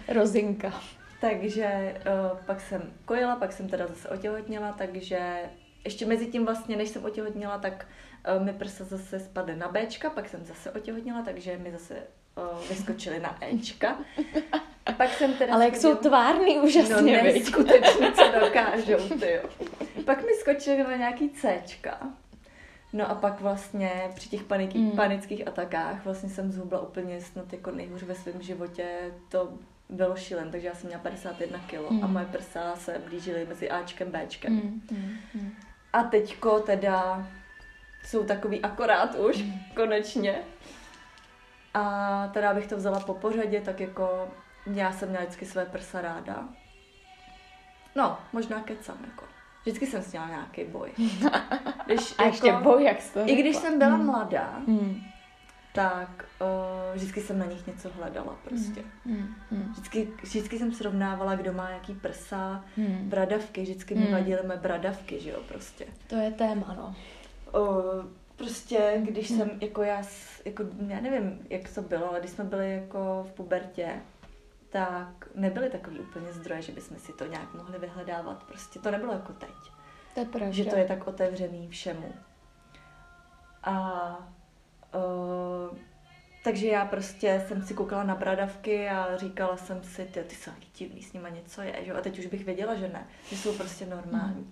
[0.07, 0.73] Rozinka.
[1.21, 1.95] Takže
[2.31, 5.39] uh, pak jsem kojila, pak jsem teda zase otěhotněla, takže
[5.85, 7.85] ještě mezi tím vlastně, než jsem otěhotněla, tak
[8.37, 11.95] uh, mi prsa zase spadly na Bčka, pak jsem zase otěhotněla, takže mi zase
[12.69, 13.97] vyskočily na Ečka.
[14.85, 15.53] A pak jsem teda...
[15.53, 17.35] Ale jak jsou tvárný úžasně, no, viď?
[17.35, 19.49] neskutečně, co dokážou, ty jo.
[20.05, 21.99] Pak mi skočily na nějaký Cčka.
[22.93, 24.91] No a pak vlastně při těch paniky, Mm.
[24.91, 28.85] panických atakách vlastně jsem zhubla úplně snad jako nejhůř ve svém životě.
[29.29, 29.49] To
[29.89, 32.03] bylo šílen, takže já jsem měla 51 kg Mm.
[32.03, 34.53] a moje prsa se blížily mezi Ačkem, Bčkem.
[34.53, 35.51] Mm, mm, mm.
[35.93, 37.27] A teďko teda
[38.05, 39.53] jsou takový akorát už, Mm.
[39.75, 40.35] konečně.
[41.73, 44.27] A teda bych to vzala po pořadě, tak jako
[44.73, 46.49] já jsem měla vždycky své prsa ráda.
[47.95, 49.25] No, možná kecam, jako.
[49.61, 50.91] Vždycky jsem s měla nějaký boj.
[51.85, 54.05] Když, A ještě boj, jak to I když jsem byla Mm.
[54.05, 55.01] mladá, Mm,
[55.73, 56.47] tak uh,
[56.95, 58.81] vždycky jsem na nich něco hledala prostě.
[59.05, 63.09] mm, mm, Vždycky, vždycky jsem srovnávala, kdo má jaký prsa, mm.
[63.09, 64.11] bradavky, vždycky mi Mm.
[64.11, 65.85] vadily mé bradavky, že jo, prostě.
[66.07, 66.95] To je téma, no.
[67.59, 67.83] O,
[68.39, 70.03] prostě, když jsem, jako já,
[70.45, 74.01] jako, já nevím, jak to bylo, ale když jsme byli jako v pubertě,
[74.69, 78.43] tak nebyly takový úplně zdroje, že bychom si to nějak mohli vyhledávat.
[78.43, 79.49] Prostě to nebylo jako teď.
[80.13, 80.51] To je pravda.
[80.51, 82.13] Že to je tak otevřený všemu.
[83.63, 84.17] A
[84.95, 85.77] uh,
[86.43, 90.51] takže já prostě jsem si koukala na bradavky a říkala jsem si, ty, ty jsou
[90.77, 91.93] divný, s nima něco je, že?
[91.93, 94.51] A teď už bych věděla, že ne, že jsou prostě normální.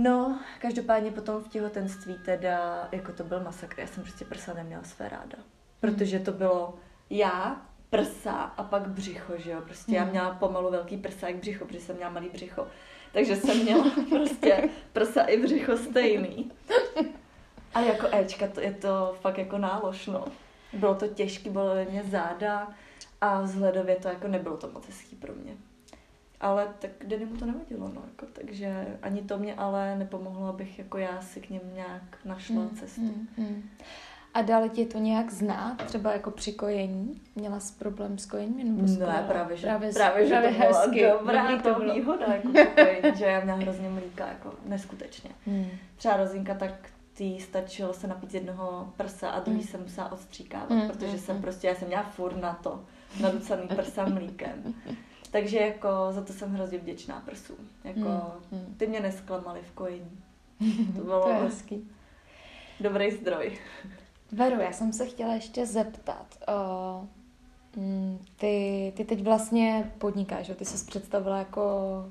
[0.00, 4.82] No, každopádně potom v těhotenství teda, jako to byl masakr, já jsem prostě prsa neměla
[4.82, 5.38] své ráda.
[5.80, 6.74] Protože to bylo
[7.10, 9.60] já, prsa a pak břicho, že jo.
[9.60, 10.10] Prostě já Mhm.
[10.10, 12.66] měla pomalu velký prsa jak břicho, protože jsem měla malý břicho.
[13.12, 16.50] Takže jsem měla prostě prsa i břicho stejný.
[17.74, 20.24] Ale jako Ečka, to je to fakt jako nálož, no.
[20.72, 22.68] Bylo to těžké, bylo mě záda
[23.20, 25.56] a vzhledově to jako nebylo to moc hezký pro mě.
[26.40, 30.78] Ale tak Denny mu to nevadilo, no, jako, takže ani to mě ale nepomohlo, abych
[30.78, 33.00] jako já si k něm nějak našla Mm, cestu.
[33.00, 33.62] mm, mm.
[34.34, 37.20] A dali ti to nějak znát, třeba jako při kojení?
[37.36, 38.76] Měla jsi problém s kojením?
[38.76, 41.06] Nebo s Ne, právě, že, právě, právě, že právě to byla hezky.
[41.18, 41.94] dobrá Dobrý to bylo.
[41.94, 45.30] výhoda, jako pokoj, že já měla hrozně mlíka, jako neskutečně.
[45.46, 45.66] Hmm.
[45.96, 46.72] Třeba rozinka, tak
[47.12, 49.66] tý stačilo se napít jednoho prsa a druhý Mm.
[49.66, 51.42] jsem musela odstříkávat, Mm, protože mm, jsem mm.
[51.42, 52.84] prostě, já jsem měla furt na to,
[53.20, 54.74] naducaný prsa mlíkem.
[55.30, 57.56] Takže jako za to jsem hrozně vděčná prsům.
[57.84, 60.20] Jako, Mm, ty mě nesklamaly v kojení.
[60.96, 61.88] To bylo To je hezký.
[62.80, 63.58] dobrý zdroj.
[64.32, 66.26] Veru, já jsem se chtěla ještě zeptat.
[66.48, 67.06] O,
[67.76, 70.54] mm, ty, ty teď vlastně podnikáš, že?
[70.54, 71.62] ty jsi představila jako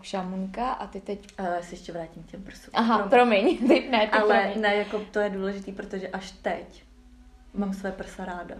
[0.01, 1.27] šamunka a ty teď...
[1.37, 2.71] Ale já se ještě vrátím k těm prsům.
[2.73, 3.57] Aha, Promiň.
[3.57, 4.61] promiň, ty, ne, ty Ale promiň.
[4.61, 6.83] ne, jako to je důležitý, protože až teď
[7.53, 8.55] mám své prsa ráda.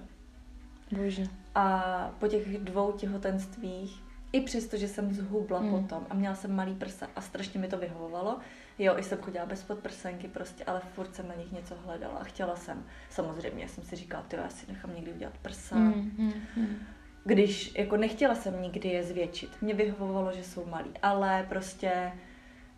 [0.91, 1.29] Boží.
[1.55, 1.83] A
[2.19, 4.03] po těch dvou těhotenstvích,
[4.37, 5.69] i přesto, že jsem zhubla Mm.
[5.71, 8.39] potom a měla jsem malý prsa a strašně mi to vyhovovalo,
[8.79, 12.23] jo, i jsem chodila bez podprsenky prostě, ale furt jsem na nich něco hledala a
[12.23, 12.85] chtěla jsem.
[13.09, 15.75] Samozřejmě jsem si říkala, ty já si nechám někdy udělat prsa.
[15.75, 16.11] Mm.
[16.17, 16.75] Mm, mm.
[17.23, 19.49] Když, jako nechtěla jsem nikdy je zvětšit.
[19.61, 22.11] Mě vyhovovalo, že jsou malý, ale prostě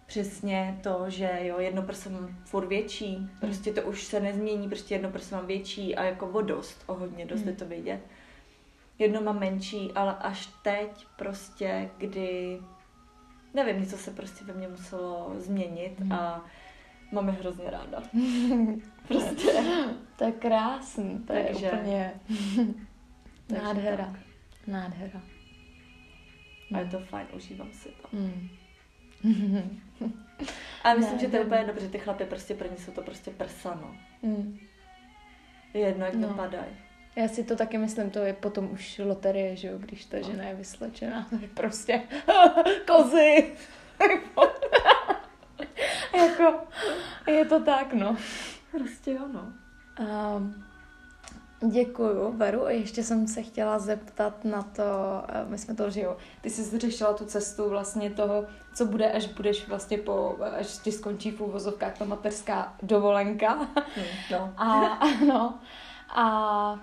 [0.05, 4.95] přesně to, že jo, jedno prso mám furt větší, prostě to už se nezmění, prostě
[4.95, 7.57] jedno prso mám větší a jako o dost, o hodně dost je Mm.
[7.57, 7.99] to vidět.
[8.99, 12.59] Jedno mám menší, ale až teď prostě, kdy
[13.53, 16.11] nevím, něco se prostě ve mně muselo změnit Mhm.
[16.13, 16.45] a
[17.11, 18.03] mám je hrozně ráda.
[19.07, 19.51] prostě.
[20.15, 22.13] To je krásný, to je Takže- úplně
[23.47, 24.05] Takže nádhera.
[24.05, 24.19] tak.
[24.67, 25.21] Nádhera.
[26.73, 28.07] A je to fajn, užívám si to.
[28.17, 28.49] Mm.
[30.83, 33.01] A myslím, Ne, že to je úplně dobře, ty chlapy prostě pro ně jsou to
[33.01, 33.95] prostě prsano.
[34.21, 34.59] Mm.
[35.73, 36.27] Je jedno, jak No.
[36.27, 36.71] dopadají.
[37.15, 40.43] Já si to taky myslím, to je potom už loterie, že jo, když ta žena
[40.43, 42.01] je vyslečená, tak prostě
[42.87, 43.51] kozy.
[46.17, 46.59] jako,
[47.27, 48.17] je to tak, no.
[48.71, 49.53] Prostě jo, no.
[50.37, 50.65] Um,
[51.71, 52.65] děkuju, Veru.
[52.65, 54.83] A ještě jsem se chtěla zeptat na to,
[55.27, 59.11] eh, my jsme to, že jo, ty jsi řešila tu cestu vlastně toho, co bude,
[59.11, 63.67] až budeš vlastně po, až ti skončí v úvozovkách ta mateřská dovolenka.
[63.75, 64.53] Hm, no.
[64.57, 65.59] A ano.
[66.15, 66.73] A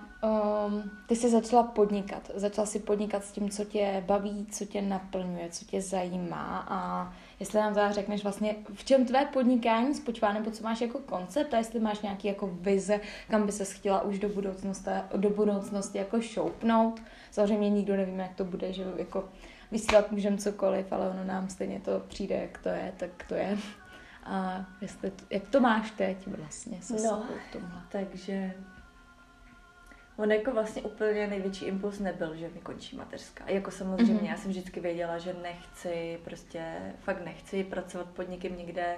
[0.67, 2.31] um, ty jsi začala podnikat.
[2.35, 6.65] Začala si podnikat s tím, co tě baví, co tě naplňuje, co tě zajímá.
[6.69, 10.99] A jestli nám teda řekneš vlastně, v čem tvé podnikání spočívá, nebo co máš jako
[10.99, 12.99] koncept, a jestli máš nějaký jako vize,
[13.29, 17.01] kam by se chtěla už do budoucnosti, do budoucnosti jako šoupnout.
[17.31, 19.29] Samozřejmě nikdo nevíme, jak to bude, že jako
[19.71, 23.57] vysílat můžeme cokoliv, ale ono nám stejně to přijde, jak to je, tak to je.
[24.23, 27.23] A jestli, jak to máš teď vlastně se No.
[27.53, 27.81] tomhle?
[27.89, 28.53] Takže
[30.17, 33.43] on jako vlastně úplně největší impuls nebyl, že mi končí mateřská.
[33.47, 34.25] Jako samozřejmě, Mhm.
[34.25, 38.95] já jsem vždycky věděla, že nechci, prostě fakt nechci pracovat pod někým někde.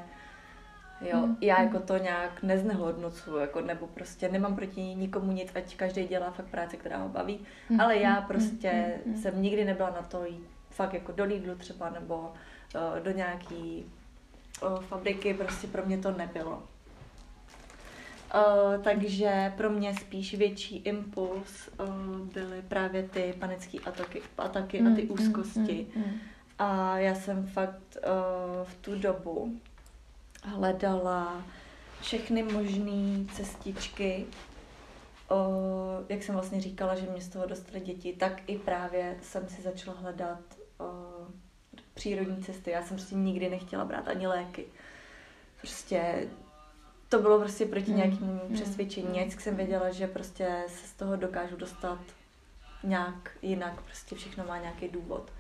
[1.02, 1.38] Jo, Mhm.
[1.42, 6.32] já jako to nějak neznehodnocuju, jako, nebo prostě nemám proti nikomu nic, ať každý dělá
[6.32, 7.40] fakt práci, která ho baví,
[7.70, 7.82] Mhm.
[7.82, 9.18] ale já prostě Mhm.
[9.18, 12.18] jsem nikdy nebyla na to jít fakt jako do Lidlu třeba, nebo
[12.76, 13.86] uh, do nějaký
[14.64, 16.64] uh, fabriky, prostě pro mě to nebylo.
[18.36, 24.96] Uh, takže pro mě spíš větší impuls uh, byly právě ty panické ataky, ataky a
[24.96, 25.88] ty Mm, úzkosti.
[25.96, 26.20] mm, mm,
[26.60, 29.60] A já jsem fakt uh, v tu dobu
[30.44, 31.44] hledala
[32.02, 34.26] všechny možné cestičky,
[35.32, 35.38] uh,
[36.10, 39.62] jak jsem vlastně říkala, že mě z toho dostaly děti, tak i právě jsem si
[39.62, 40.40] začala hledat
[40.80, 41.28] uh,
[41.94, 42.72] přírodní cesty.
[42.72, 44.66] Já jsem si nikdy nechtěla brát ani léky.
[45.62, 46.28] Prostě
[47.10, 49.07] to bylo prostě proti Mm, nějakému mm, přesvědčení.
[49.07, 49.14] mm.
[49.14, 51.99] Vždycky jsem věděla, že prostě se z toho dokážu dostat
[52.84, 55.32] nějak jinak, prostě všechno má nějaký důvod.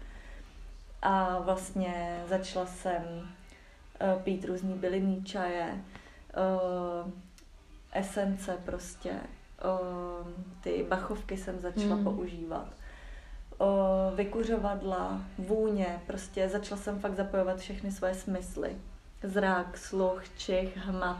[1.01, 5.83] A vlastně začala jsem uh, pít různý bylinný čaje,
[7.05, 7.11] uh,
[7.91, 10.27] esence prostě, uh,
[10.61, 12.03] ty bachovky jsem začala Mm.
[12.03, 12.67] používat.
[13.61, 13.67] Uh,
[14.17, 18.77] vykuřovadla, vůně, prostě začala jsem fakt zapojovat všechny svoje smysly.
[19.23, 21.17] Zrak, sluch, čich, hmat.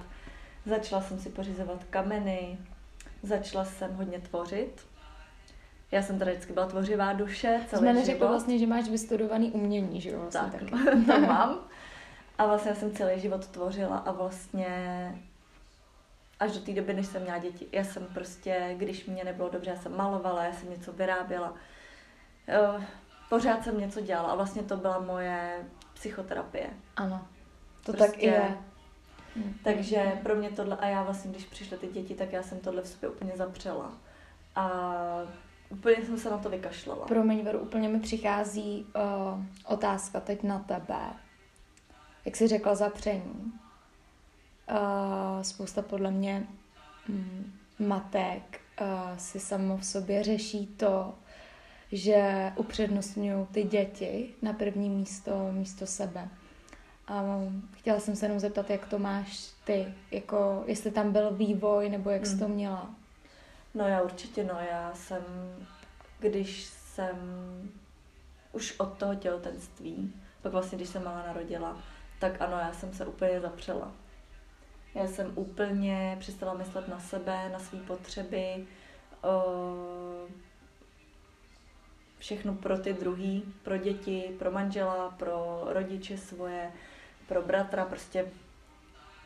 [0.70, 2.57] Začala jsem si pořizovat kameny,
[3.24, 4.88] začala jsem hodně tvořit.
[5.91, 7.99] Já jsem tady vždycky byla tvořivá duše, celý Jsme život.
[7.99, 10.20] neřekli vlastně, že máš vystudovaný umění, že jo?
[10.20, 10.72] Vlastně Tak, taky.
[11.05, 11.59] to mám.
[12.38, 14.67] A vlastně jsem celý život tvořila a vlastně
[16.39, 17.67] až do té doby, než jsem měla děti.
[17.72, 21.53] Já jsem prostě, když mě nebylo dobře, já jsem malovala, já jsem něco vyráběla.
[22.47, 22.84] Eh,
[23.30, 26.70] Pořád jsem něco dělala a vlastně to byla moje psychoterapie.
[26.95, 27.28] Ano,
[27.86, 28.57] to Prostě- tak i je.
[29.39, 29.53] Mm.
[29.63, 32.81] Takže pro mě tohle, a já vlastně, když přišly ty děti, tak já jsem tohle
[32.81, 33.93] v sobě úplně zapřela.
[34.55, 34.71] A
[35.69, 37.05] úplně jsem se na to vykašlala.
[37.05, 40.99] Promiň, Veru, úplně mi přichází uh, otázka teď na tebe.
[42.25, 43.53] Jak jsi řekla zapření.
[44.71, 46.47] Uh, spousta podle mě
[47.07, 51.13] mm, matek uh, si samo v sobě řeší to,
[51.91, 56.29] že upřednostňují ty děti na první místo, místo sebe.
[57.10, 57.24] A
[57.78, 62.10] chtěla jsem se jenom zeptat, jak to máš ty, jako jestli tam byl vývoj, nebo
[62.10, 62.39] jak jsi Mm.
[62.39, 62.89] to měla.
[63.74, 65.24] No já určitě no, já jsem,
[66.20, 67.18] když jsem
[68.51, 71.78] už od toho těhotenství, pak vlastně když jsem malá narodila,
[72.20, 73.91] tak ano, já jsem se úplně zapřela.
[74.95, 78.66] Já jsem úplně přestala myslet na sebe, na své potřeby,
[79.24, 79.43] o,
[82.20, 86.72] všechno pro ty druhý, pro děti, pro manžela, pro rodiče svoje,
[87.30, 88.25] pro bratra, prostě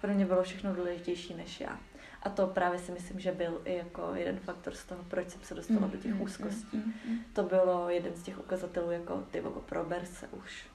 [0.01, 1.79] pro mě bylo všechno důležitější než já.
[2.23, 5.41] A to právě si myslím, že byl i jako jeden faktor z toho, proč jsem
[5.43, 6.77] se dostala do těch Mm, mm, úzkostí.
[6.77, 7.19] mm.
[7.33, 10.65] To bylo jeden z těch ukazatelů jako ty vogo, prober se už.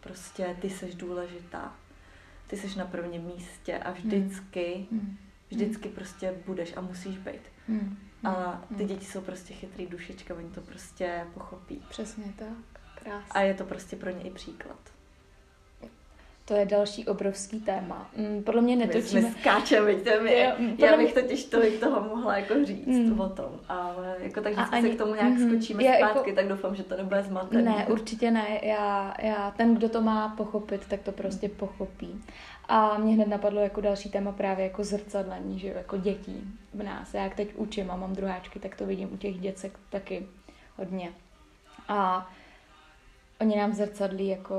[0.00, 1.74] Prostě ty seš důležitá.
[2.46, 4.86] Ty seš na prvním místě a vždycky,
[5.50, 7.42] vždycky prostě budeš a musíš být.
[8.24, 11.82] A ty děti jsou prostě chytrý dušička, oni to prostě pochopí.
[11.88, 12.80] Přesně tak.
[13.02, 13.28] Krásně.
[13.30, 14.78] A je to prostě pro ně i příklad.
[16.50, 18.10] To je další obrovský téma.
[18.16, 19.20] Mm, podle mě netočíme...
[19.20, 20.10] My skáčeme, to
[20.84, 23.20] já bych totiž tolik toho mohla jako říct mm.
[23.20, 24.88] o tom, ale jako tak vždycky ani...
[24.88, 26.32] se k tomu nějak mm, skočíme já zpátky, jako...
[26.32, 27.62] tak doufám, že to nebude zmatené.
[27.62, 28.60] Ne, určitě ne.
[28.62, 31.54] Já, já, ten, kdo to má pochopit, tak to prostě mm.
[31.54, 32.24] pochopí.
[32.68, 36.42] A mě hned napadlo jako další téma právě jako zrcadlení, že jako dětí
[36.74, 37.14] v nás.
[37.14, 40.26] Já jak teď učím a mám druháčky, tak to vidím u těch děcek taky
[40.76, 41.12] hodně.
[41.88, 42.30] A
[43.40, 44.56] oni nám zrcadlí jako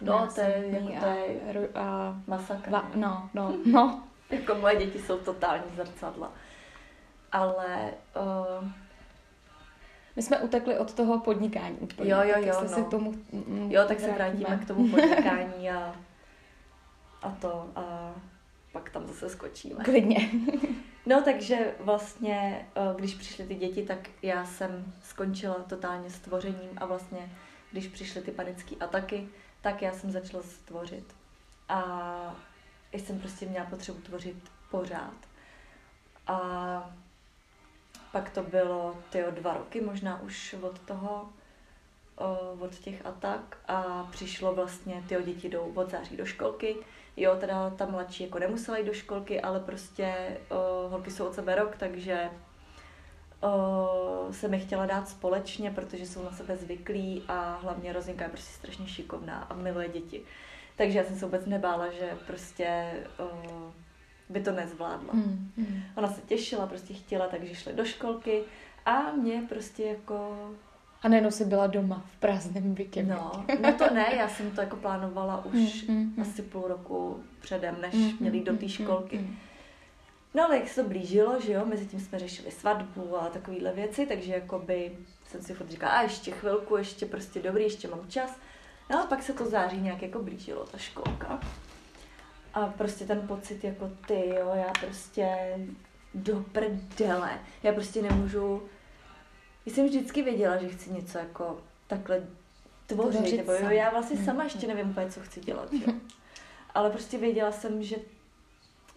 [0.00, 2.70] No, to je, jako, to je a, a masakr.
[2.70, 4.02] Va, no, no, no.
[4.30, 6.32] jako moje děti jsou totální zrcadla.
[7.32, 7.92] Ale...
[8.60, 8.68] Uh,
[10.18, 12.10] my jsme utekli od toho podnikání úplně.
[12.10, 12.54] Jo, jo, jo.
[12.54, 12.68] Tak no.
[12.68, 15.96] se k tomu mm, Jo, tak se vrátíme k tomu podnikání a,
[17.22, 18.14] a to a
[18.72, 19.84] pak tam zase skočíme.
[19.84, 20.30] Klidně.
[21.06, 26.70] no, takže vlastně, eh, když přišly ty děti, tak já jsem skončila totálně s tvořením
[26.76, 27.30] a vlastně,
[27.72, 29.28] když přišly ty panické ataky,
[29.68, 31.14] tak já jsem začala tvořit.
[31.68, 31.82] A
[32.92, 35.14] jsem prostě měla potřebu tvořit pořád.
[36.26, 36.38] A
[38.12, 41.28] pak to bylo ty dva roky možná už od toho,
[42.58, 46.76] od těch atak a přišlo vlastně, ty děti jdou od září do školky.
[47.16, 51.34] Jo, teda ta mladší jako nemusela jít do školky, ale prostě uh, holky jsou od
[51.34, 52.30] sebe rok, takže
[53.44, 58.30] uh, se mi chtěla dát společně, protože jsou na sebe zvyklí a hlavně Rozinka je
[58.30, 60.22] prostě strašně šikovná a miluje děti.
[60.76, 63.72] Takže já jsem se vůbec nebála, že prostě uh,
[64.28, 65.12] by to nezvládla.
[65.12, 65.82] Mm, mm.
[65.94, 68.42] Ona se těšila, prostě chtěla, takže šli do školky
[68.86, 70.50] a mě prostě jako...
[71.02, 73.02] A nejenom si byla doma v prázdném bytě.
[73.02, 77.24] No, no to ne, já jsem to jako plánovala už mm, mm, asi půl roku
[77.40, 79.18] předem, než mm, měli do té mm, školky.
[79.18, 79.36] Mm,
[80.34, 83.72] No ale jak se to blížilo, že jo, mezi tím jsme řešili svatbu a takovéhle
[83.72, 88.08] věci, takže jakoby jsem si furt říkala, a ještě chvilku, ještě prostě dobrý, ještě mám
[88.08, 88.36] čas.
[88.90, 91.40] No a pak se to září nějak jako blížilo, ta školka.
[92.54, 95.56] A prostě ten pocit jako ty, jo, já prostě
[96.14, 97.40] do prdele.
[97.62, 98.62] Já prostě nemůžu...
[99.66, 102.26] Já jsem vždycky věděla, že chci něco jako takhle
[102.86, 105.92] tvořit, nebo jo, já vlastně sama ještě nevím úplně, co chci dělat, jo.
[106.74, 107.96] Ale prostě věděla jsem, že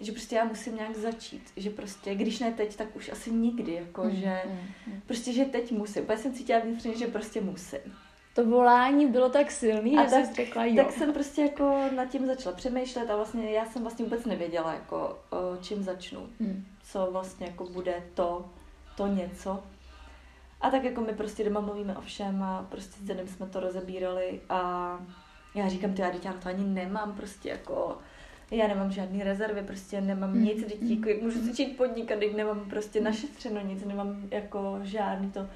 [0.02, 3.74] že prostě já musím nějak začít, že prostě, když ne teď, tak už asi nikdy,
[3.74, 5.02] jako, mm, že mm, mm.
[5.08, 7.80] prostě, že teď musím, protože jsem cítila vnitřně, že prostě musím.
[8.34, 10.76] To volání bylo tak silný, a že tak, jsi řekla jo.
[10.76, 14.74] Tak jsem prostě jako nad tím začala přemýšlet a vlastně já jsem vlastně vůbec nevěděla,
[14.74, 15.20] jako
[15.62, 16.66] čím začnu, mm.
[16.84, 18.49] co vlastně jako bude to,
[18.97, 19.64] to něco.
[20.62, 24.41] A tak jako my prostě doma mluvíme o všem a prostě s jsme to rozebírali
[24.49, 24.99] a
[25.56, 27.97] já říkám, ty já dítě, to ani nemám prostě jako
[28.52, 30.43] já nemám žádný rezervy, prostě nemám mm.
[30.43, 35.47] nic, dětí, jako, můžu začít podnikat, teď nemám prostě našetřeno nic, nemám jako žádný to.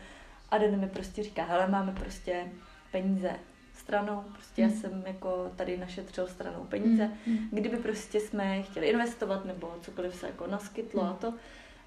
[0.49, 2.47] A Den mi prostě říká, hele, máme prostě
[2.91, 3.31] peníze
[3.73, 4.69] stranou, prostě mm.
[4.69, 7.37] já jsem jako tady našetřil stranou peníze, mm.
[7.51, 11.09] kdyby prostě jsme chtěli investovat nebo cokoliv se jako naskytlo mm.
[11.09, 11.33] a to.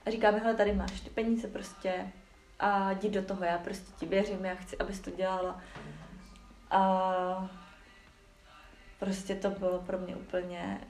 [0.06, 2.12] A říkáme, hele, tady máš ty peníze prostě
[2.58, 5.60] a jdi do toho, já prostě ti věřím, já chci, abys to dělala.
[6.70, 7.50] A
[8.98, 10.80] prostě to bylo pro mě úplně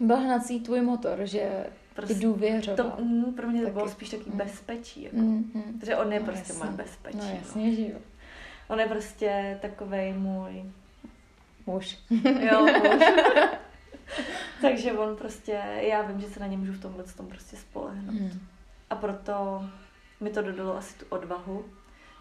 [0.00, 2.76] byl hnací tvůj motor, že prostě důvěřoval.
[2.76, 3.74] To, mm, pro mě to taky.
[3.74, 4.38] bylo spíš takový mm.
[4.38, 5.16] bezpečí, jako.
[5.16, 5.78] Mm, mm.
[5.80, 7.18] Protože on je no, prostě moje bezpečí.
[7.18, 7.74] No jasně, no.
[7.74, 7.98] že jo.
[8.68, 10.64] On je prostě takovej můj...
[11.66, 11.98] Muž.
[12.50, 13.02] jo, muž.
[14.60, 18.20] Takže on prostě, já vím, že se na ně můžu v tomhle tom prostě spolehnout.
[18.20, 18.40] Mm.
[18.90, 19.64] A proto
[20.20, 21.64] mi to dodalo asi tu odvahu,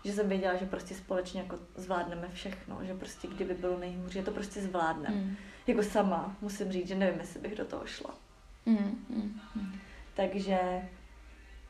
[0.06, 4.24] že jsem věděla, že prostě společně jako zvládneme všechno, že prostě kdyby bylo nejhůř, že
[4.24, 5.16] to prostě zvládneme.
[5.16, 5.36] Mm
[5.68, 8.16] jako sama musím říct, že nevím, jestli bych do toho šla.
[8.66, 9.80] Mm, mm, mm.
[10.14, 10.60] Takže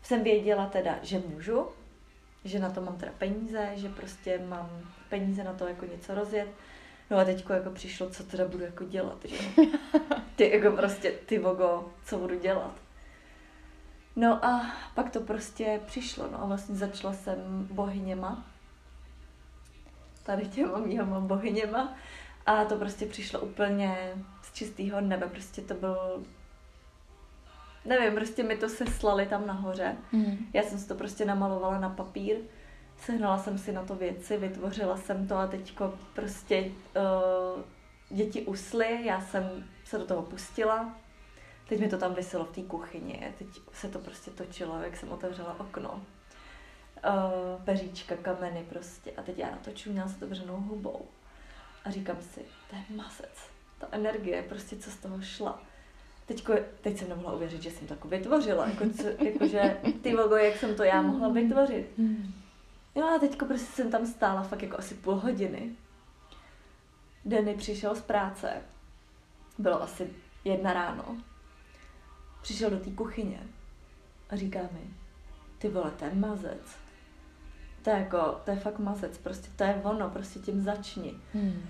[0.04, 1.68] jsem věděla teda, že můžu,
[2.44, 6.48] že na to mám teda peníze, že prostě mám peníze na to jako něco rozjet.
[7.12, 9.38] No a teďko jako přišlo, co teda budu jako dělat, že
[10.36, 12.76] Ty jako prostě, ty vogo, co budu dělat.
[14.16, 18.46] No a pak to prostě přišlo, no a vlastně začala jsem bohyněma.
[20.24, 21.94] Tady těma mýma bohyněma.
[22.46, 26.24] A to prostě přišlo úplně z čistého nebe, prostě to byl
[27.86, 29.98] nevím, prostě mi to seslali tam nahoře.
[30.12, 30.48] Mm.
[30.54, 32.38] Já jsem si to prostě namalovala na papír,
[32.98, 37.62] sehnala jsem si na to věci, vytvořila jsem to a teďko prostě uh,
[38.18, 40.96] děti usly, já jsem se do toho pustila.
[41.70, 45.12] Teď mi to tam vyselo v té kuchyni, teď se to prostě točilo, jak jsem
[45.12, 45.90] otevřela okno.
[47.06, 49.12] Uh, peříčka, kameny prostě.
[49.12, 51.06] A teď já natočím, měla se otevřenou hubou.
[51.86, 53.50] A říkám si, to je masec.
[53.78, 55.62] Ta energie, prostě co z toho šla.
[56.26, 58.68] Teďko, teď jsem nemohla uvěřit, že jsem to jako vytvořila.
[58.68, 61.88] Jako, co, jako že ty vogo, jak jsem to já mohla vytvořit.
[62.96, 65.76] Jo a teďko prostě jsem tam stála fakt jako asi půl hodiny.
[67.26, 68.62] Denny přišel z práce,
[69.58, 70.14] bylo asi
[70.44, 71.18] jedna ráno,
[72.46, 73.40] přišel do té kuchyně
[74.30, 74.90] a říká mi,
[75.58, 76.78] ty vole, to je mazec.
[77.82, 81.14] To je jako, to je fakt mazec, prostě to je ono, prostě tím začni.
[81.34, 81.62] Hmm.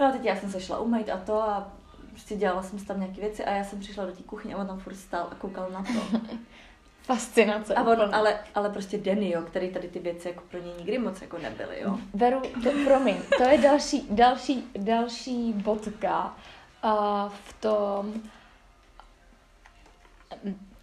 [0.00, 1.72] No a teď já jsem se šla umýt a to a
[2.10, 4.66] prostě dělala jsem tam nějaké věci a já jsem přišla do té kuchyně a on
[4.66, 6.18] tam furt stál a koukal na to.
[7.02, 7.74] Fascinace.
[7.74, 10.98] A on, ale, ale prostě Denny, jo, který tady ty věci jako pro ně nikdy
[10.98, 11.98] moc jako nebyly, jo.
[12.14, 16.36] Veru, to, promiň, to je další, další, další bodka
[16.84, 18.22] uh, v tom,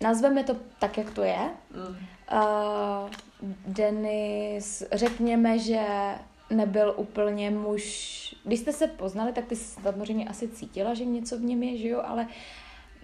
[0.01, 1.49] nazveme to tak, jak to je.
[1.75, 1.97] Mm.
[2.31, 3.09] Uh,
[3.67, 5.85] Denis, řekněme, že
[6.49, 11.41] nebyl úplně muž, když jste se poznali, tak ty samozřejmě asi cítila, že něco v
[11.41, 12.27] něm je, že jo, ale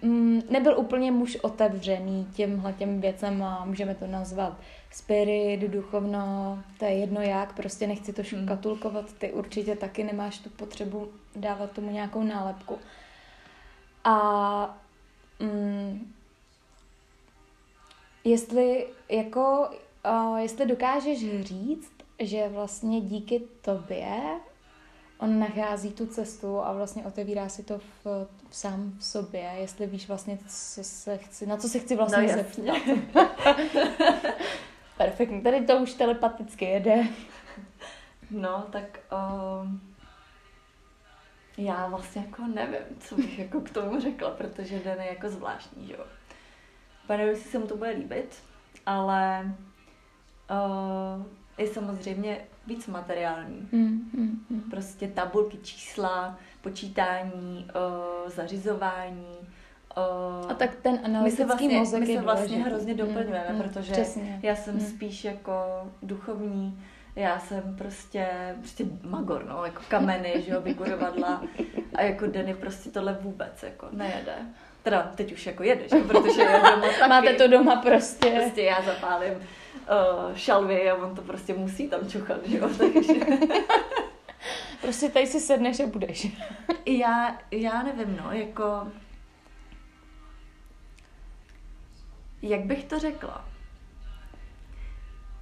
[0.02, 6.84] mm, nebyl úplně muž otevřený těmhle těm věcem a můžeme to nazvat spirit, duchovno, to
[6.84, 8.44] je jedno jak, prostě nechci to hmm.
[8.44, 12.78] škatulkovat, ty určitě taky nemáš tu potřebu dávat tomu nějakou nálepku.
[14.04, 14.78] A
[15.40, 16.12] mm,
[18.24, 19.70] jestli jako,
[20.06, 24.40] uh, jestli dokážeš říct, že vlastně díky tobě
[25.20, 29.86] on nachází tu cestu a vlastně otevírá si to v, v sám v sobě, jestli
[29.86, 32.76] víš vlastně, co se chci, na co se chci vlastně no, zeptat.
[34.96, 37.04] Perfektní, tady to už telepaticky jede.
[38.30, 39.68] No, tak uh,
[41.58, 45.86] já vlastně jako nevím, co bych jako k tomu řekla, protože Den je jako zvláštní,
[45.86, 46.04] že jo.
[47.10, 48.42] Pane, jestli se mu to bude líbit,
[48.86, 49.52] ale
[50.50, 51.22] uh,
[51.58, 53.68] je samozřejmě víc materiální.
[53.72, 54.60] Mm, mm, mm.
[54.70, 57.68] Prostě tabulky, čísla, počítání,
[58.24, 59.36] uh, zařizování.
[59.96, 62.70] Uh, a tak ten analytický my se vlastně, mozek my se vlastně důležitý.
[62.70, 64.40] hrozně doplňujeme, mm, protože přesně.
[64.42, 64.80] já jsem mm.
[64.80, 65.52] spíš jako
[66.02, 66.82] duchovní,
[67.16, 71.42] já jsem prostě, prostě magor, no, jako kameny, že jo, vykurovadla
[71.94, 74.34] a jako Denny prostě tohle vůbec jako nejede.
[74.82, 77.08] Teda teď už jako jedeš, protože je doma taky.
[77.08, 78.30] Máte to doma prostě.
[78.30, 83.12] Prostě já zapálím uh, šalvy a on to prostě musí tam čuchat, že jo, takže...
[84.80, 86.26] prostě tady si sedneš a budeš.
[86.86, 88.88] já, já nevím, no, jako...
[92.42, 93.44] Jak bych to řekla?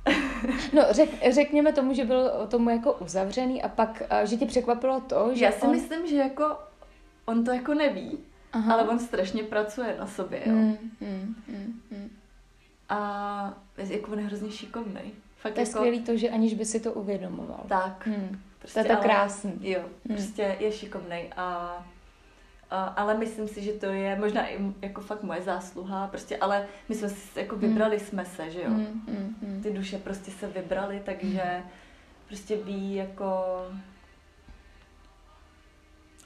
[0.72, 5.30] no, řek, řekněme tomu, že byl tomu jako uzavřený a pak, že tě překvapilo to,
[5.34, 5.70] že Já si on...
[5.70, 6.56] myslím, že jako
[7.26, 8.18] on to jako neví,
[8.52, 8.74] Aha.
[8.74, 10.52] ale on strašně pracuje na sobě, jo.
[10.52, 12.10] Mm, mm, mm, mm.
[12.88, 15.12] A jako on je hrozně šikovný.
[15.36, 15.78] Fakt to je jako...
[15.78, 17.64] skvělý to, že aniž by si to uvědomoval.
[17.68, 18.06] Tak.
[18.06, 18.40] Hmm.
[18.58, 19.58] Prostě, to je to krásný.
[19.60, 20.16] Jo, hmm.
[20.16, 21.46] prostě je šikovný a,
[22.70, 26.66] a, ale myslím si, že to je možná i jako fakt moje zásluha, prostě, ale
[26.88, 27.68] my jsme si, jako hmm.
[27.68, 28.06] vybrali hmm.
[28.06, 28.70] jsme se, že jo.
[28.70, 29.62] Hmm, hmm, hmm.
[29.62, 31.70] Ty duše prostě se vybrali, takže hmm.
[32.26, 33.26] prostě ví jako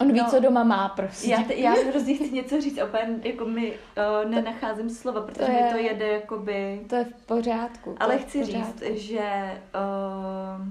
[0.02, 1.30] On ví, no, co doma má prostě.
[1.30, 5.52] Já, t- já hrozně chci něco říct, opět jako mi uh, nenacházím slova, protože to
[5.52, 6.84] je, mi to jede jakoby...
[6.88, 7.96] To je v pořádku.
[8.00, 8.84] Ale chci pořádku.
[8.84, 10.66] říct, že uh,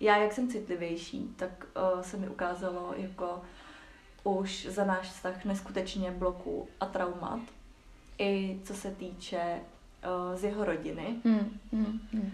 [0.00, 3.42] já, jak jsem citlivější, tak uh, se mi ukázalo jako
[4.24, 7.40] už za náš vztah neskutečně bloků a traumat.
[8.18, 9.60] I co se týče
[10.30, 11.14] uh, z jeho rodiny.
[11.24, 12.30] Hmm, hmm, hmm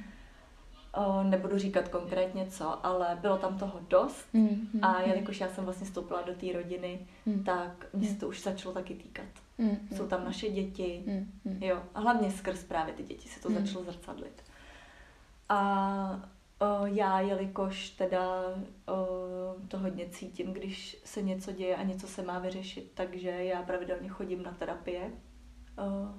[1.22, 5.05] nebudu říkat konkrétně co, ale bylo tam toho dost mm, mm, a mm.
[5.05, 7.44] jelikož já jsem vlastně vstoupila do té rodiny, mm.
[7.44, 8.20] tak mě se mm.
[8.20, 9.26] to už začalo taky týkat.
[9.59, 13.49] Mm, Jsou tam naše děti, mm, jo, a hlavně skrz právě ty děti se to
[13.49, 13.55] mm.
[13.55, 14.42] začalo zrcadlit.
[15.49, 16.28] A
[16.59, 18.40] o, já, jelikož teda
[18.88, 19.07] o,
[19.68, 24.09] to hodně cítím, když se něco děje a něco se má vyřešit, takže já pravidelně
[24.09, 25.11] chodím na terapie
[25.78, 26.14] o,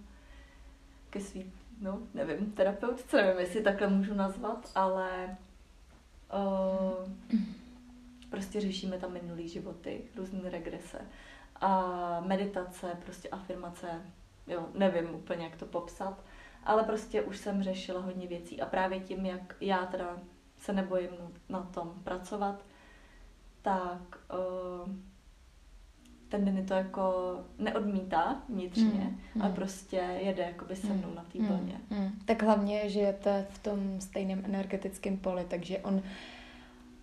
[1.09, 5.37] ke svým no, nevím, terapeutce, nevím, jestli takhle můžu nazvat, ale
[6.33, 7.11] uh,
[8.29, 11.01] prostě řešíme tam minulý životy, různé regrese.
[11.61, 14.01] A meditace, prostě afirmace,
[14.47, 16.23] jo, nevím úplně, jak to popsat,
[16.63, 18.61] ale prostě už jsem řešila hodně věcí.
[18.61, 20.17] A právě tím, jak já teda
[20.57, 21.11] se nebojím
[21.49, 22.63] na tom pracovat,
[23.61, 24.93] tak uh,
[26.29, 31.25] ten den to jako neodmítá vnitřně, mm, ale prostě jede jakoby se mnou mm, na
[31.31, 31.81] té vlně.
[31.89, 32.11] Mm, mm.
[32.25, 36.01] Tak hlavně žijete v tom stejném energetickém poli, takže on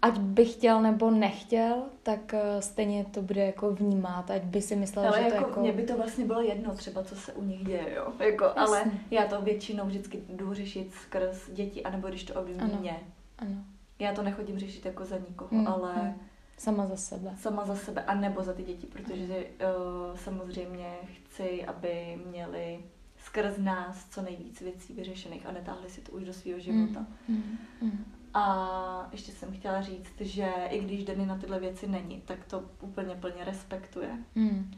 [0.03, 4.77] ať by chtěl nebo nechtěl, tak uh, stejně to bude jako vnímat, ať by si
[4.77, 5.61] myslel, ale že jako, to jako...
[5.61, 8.13] Mně by to vlastně bylo jedno třeba, co se u nich děje, jo.
[8.19, 13.01] Jako, ale já to většinou vždycky jdu řešit skrz děti, anebo když to ovlivní mě.
[13.39, 13.57] Ano.
[13.99, 15.95] Já to nechodím řešit jako za nikoho, mm, ale...
[15.95, 16.21] Mm
[16.57, 17.35] Sama za sebe.
[17.39, 22.85] Sama za sebe, a nebo za ty děti, protože uh, samozřejmě chci, aby měli
[23.19, 27.07] skrz nás co nejvíc věcí vyřešených a netáhli si to už do svého života.
[27.29, 28.05] Mm, mm, mm.
[28.35, 32.65] A ještě jsem chtěla říct, že i když Denny na tyhle věci není, tak to
[32.81, 34.19] úplně plně respektuje.
[34.35, 34.71] Mm.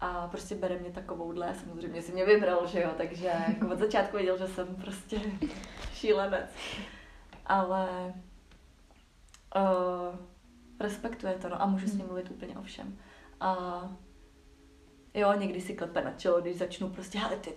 [0.00, 4.16] A prostě bere mě takovouhle, samozřejmě si mě vybral, že jo, takže jako od začátku
[4.16, 5.20] věděl, že jsem prostě
[5.92, 6.50] šílenec.
[7.46, 8.14] Ale
[9.56, 10.18] uh,
[10.80, 12.98] respektuje to, no a můžu s ním mluvit úplně o všem.
[13.40, 13.56] A
[15.16, 17.52] Jo, někdy si klepe na čelo, když začnu prostě, ale ty,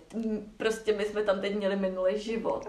[0.56, 2.68] prostě my jsme tam teď měli minulý život.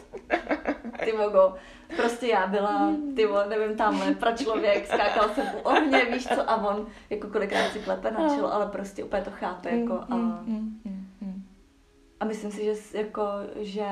[1.06, 1.56] Ty mogo,
[1.96, 6.56] prostě já byla, ty nevím, tamhle, pra člověk, skákal jsem u ohně, víš co, a
[6.70, 10.44] on jako kolikrát si klepe na čelo, ale prostě úplně to chápe, jako a,
[12.20, 13.24] a myslím si, že jako,
[13.56, 13.88] že,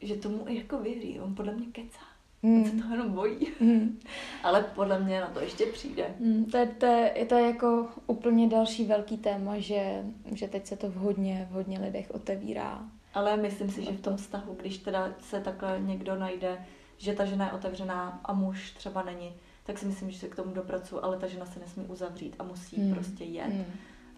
[0.00, 2.13] že tomu i jako věří, on podle mě kecá.
[2.44, 2.62] Mm.
[2.62, 3.48] On se toho jenom bojí.
[3.60, 4.00] Mm.
[4.42, 6.14] Ale podle mě na to ještě přijde.
[6.18, 10.66] Mm, to, je, to, je, to je jako úplně další velký téma, že, že teď
[10.66, 12.88] se to v hodně, v hodně lidech otevírá.
[13.14, 16.58] Ale myslím si, že v tom vztahu, když teda se takhle někdo najde,
[16.98, 19.32] že ta žena je otevřená a muž třeba není,
[19.66, 22.42] tak si myslím, že se k tomu dopracuju, ale ta žena se nesmí uzavřít a
[22.42, 22.94] musí mm.
[22.94, 23.54] prostě jet.
[23.54, 23.64] Mm.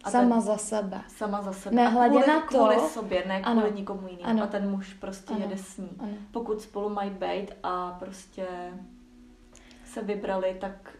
[0.07, 1.01] A sama ten, za sebe.
[1.09, 1.77] Sama za sebe.
[1.77, 2.47] Nehledě kvůli, na to.
[2.47, 3.77] Kvůli sobě, ne kvůli ano.
[3.77, 4.43] nikomu jinému.
[4.43, 5.43] A ten muž prostě ano.
[5.43, 5.91] jede s ní.
[5.99, 6.13] Ano.
[6.31, 8.47] Pokud spolu mají být a prostě
[9.85, 10.93] se vybrali, tak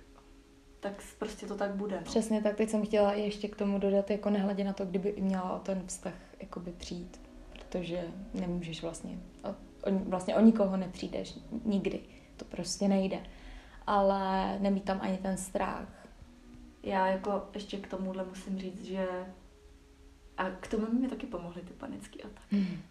[0.81, 1.97] tak prostě to tak bude.
[1.97, 2.03] No.
[2.03, 5.53] Přesně tak, teď jsem chtěla ještě k tomu dodat, jako nehledě na to, kdyby měla
[5.53, 7.21] o ten vztah jakoby přijít,
[7.53, 8.05] protože
[8.35, 12.01] nemůžeš vlastně, o, o, vlastně o nikoho nepřijdeš nikdy,
[12.37, 13.19] to prostě nejde.
[13.87, 16.06] Ale nemít tam ani ten strach,
[16.87, 19.09] já jako ještě k tomuhle musím říct, že
[20.37, 22.57] a k tomu mi taky pomohly ty panické ataky.
[22.57, 22.83] Mm.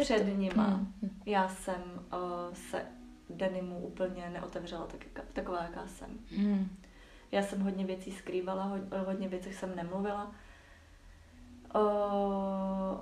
[0.00, 0.36] Před to...
[0.36, 1.20] nima mm.
[1.26, 1.82] já jsem
[2.12, 2.86] uh, se
[3.30, 6.18] denimu úplně neotevřela tak, taková, jaká jsem.
[6.36, 6.76] Mm.
[7.32, 10.34] Já jsem hodně věcí skrývala, hodně věcí jsem nemluvila.
[11.74, 13.00] Uh,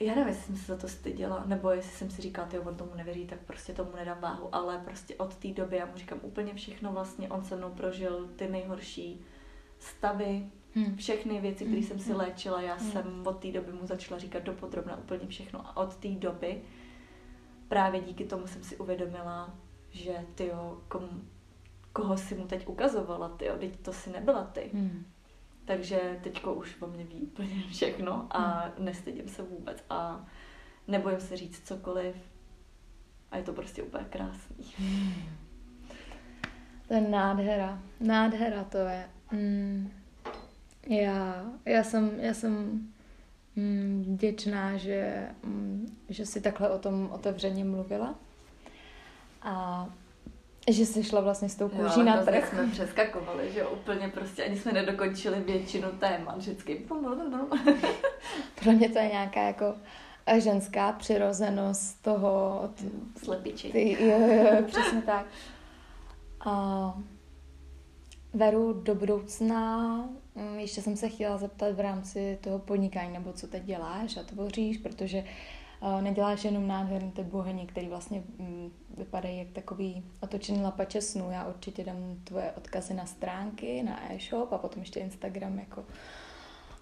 [0.00, 2.76] já nevím, jestli jsem se za to styděla, nebo jestli jsem si říkala, že on
[2.76, 6.18] tomu nevěří, tak prostě tomu nedám váhu, ale prostě od té doby já mu říkám
[6.22, 9.20] úplně všechno vlastně, on se mnou prožil ty nejhorší
[9.78, 10.96] stavy, hmm.
[10.96, 11.88] všechny věci, které hmm.
[11.88, 12.20] jsem si hmm.
[12.20, 12.90] léčila, já hmm.
[12.90, 16.62] jsem od té doby mu začala říkat dopodrobna úplně všechno a od té doby
[17.68, 19.54] právě díky tomu jsem si uvědomila,
[19.90, 20.50] že ty
[20.88, 21.08] komu,
[21.92, 24.70] koho si mu teď ukazovala, ty teď to si nebyla ty.
[24.72, 25.04] Hmm
[25.70, 28.84] takže teďko už o mě ví úplně všechno a hmm.
[28.84, 30.26] nestydím se vůbec a
[30.88, 32.16] nebojím se říct cokoliv
[33.30, 34.64] a je to prostě úplně krásný.
[34.78, 35.12] Hmm.
[36.88, 37.82] To je nádhera.
[38.00, 39.08] Nádhera to je.
[39.32, 39.90] Mm.
[40.86, 42.52] Já, já jsem, já jsem
[43.56, 48.14] mm, vděčná, že, mm, že si takhle o tom otevřeně mluvila.
[49.42, 49.86] A
[50.68, 52.48] že jsi šla vlastně s tou kůží jo, na trh.
[52.48, 56.74] jsme přeskakovali, že úplně prostě ani jsme nedokončili většinu témat vždycky.
[58.62, 59.74] Pro mě to je nějaká jako
[60.38, 62.60] ženská přirozenost toho...
[62.74, 62.84] T-
[63.24, 63.72] Slepiči.
[63.72, 65.26] Ty, jo, jo, přesně tak.
[66.46, 66.94] A
[68.34, 69.88] Veru, do budoucna,
[70.34, 74.22] mm, ještě jsem se chtěla zeptat v rámci toho podnikání, nebo co teď děláš a
[74.22, 75.28] tvoříš, protože uh,
[76.00, 81.30] neděláš jenom nádherné ty bohyně, které vlastně mm, vypadají jak takový otočený lapače snů.
[81.30, 85.84] Já určitě dám tvoje odkazy na stránky, na e-shop a potom ještě Instagram jako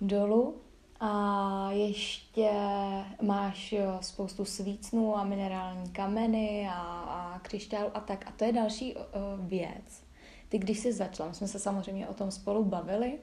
[0.01, 0.57] dolů.
[1.01, 2.51] A ještě
[3.23, 8.27] máš spoustu svícnů a minerální kameny a, a křišťálu a tak.
[8.27, 9.03] A to je další uh,
[9.49, 10.03] věc.
[10.49, 13.19] Ty, když jsi začala, my jsme se samozřejmě o tom spolu bavili,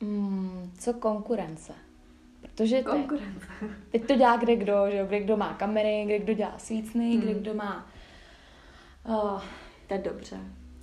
[0.00, 1.72] mm, co konkurence?
[2.60, 3.46] Protože Konkurence.
[3.90, 5.06] teď to dělá kde kdo, že jo?
[5.06, 7.20] kde kdo má kamery, kde kdo dělá svícny, hmm.
[7.20, 7.86] kde kdo má...
[9.08, 9.42] Uh,
[9.86, 10.36] to je dobře.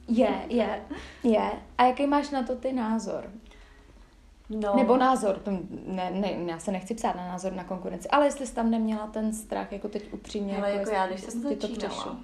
[0.07, 0.81] Je, je,
[1.23, 1.51] je.
[1.77, 3.31] A jaký máš na to ty názor?
[4.49, 4.75] No.
[4.75, 5.51] Nebo názor, to
[5.85, 9.07] ne, ne, já se nechci psát na názor na konkurenci, ale jestli jsi tam neměla
[9.07, 10.57] ten strach, jako teď upřímně.
[10.57, 12.17] Ale jako, jako já, když jsem začínala,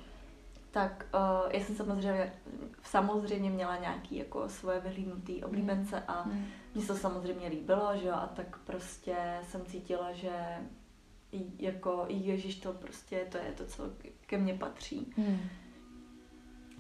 [0.72, 2.34] tak uh, já jsem samozřejmě,
[2.84, 6.46] samozřejmě měla nějaký jako svoje vyhlídnutý oblíbence a hmm.
[6.76, 10.32] Mně se to samozřejmě líbilo, že jo, a tak prostě jsem cítila, že
[11.60, 13.84] jako Ježíš to prostě, to je to, co
[14.26, 15.14] ke mně patří.
[15.18, 15.40] Hmm.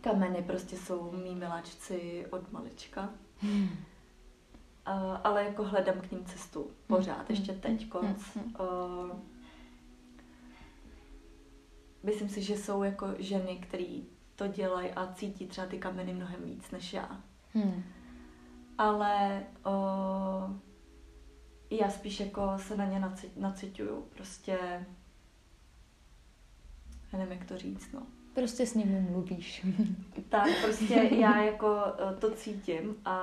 [0.02, 3.10] Kameny prostě jsou mý miláčci od malička.
[3.38, 3.64] Hmm.
[3.64, 7.26] Uh, ale jako hledám k ním cestu pořád, hmm.
[7.30, 8.24] ještě teď konc.
[8.36, 8.56] Hmm.
[8.60, 9.20] Uh,
[12.04, 14.02] myslím si, že jsou jako ženy, které
[14.36, 17.22] to dělají a cítí třeba ty kameny mnohem víc než já.
[17.54, 17.84] Hmm.
[18.84, 19.71] Ale o,
[21.69, 23.03] já spíš jako se na ně
[23.38, 24.01] nacituju.
[24.01, 24.86] Prostě
[27.13, 28.01] já nevím, jak to říct, no.
[28.34, 29.65] Prostě s nimi mluvíš.
[30.29, 31.75] tak, prostě já jako
[32.19, 33.19] to cítím a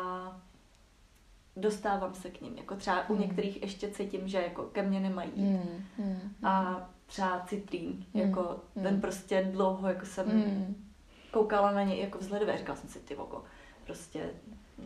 [1.56, 2.58] dostávám se k ním.
[2.58, 3.22] Jako třeba u hmm.
[3.22, 5.32] některých ještě cítím, že jako ke mně nemají.
[5.36, 5.84] Hmm.
[5.98, 6.34] Hmm.
[6.42, 8.20] A třeba citrín, mm.
[8.20, 8.82] jako mm.
[8.82, 10.90] ten prostě dlouho jako jsem mm.
[11.30, 13.44] koukala na něj jako vzhledově, říkala jsem si, ty vogo,
[13.86, 14.30] prostě,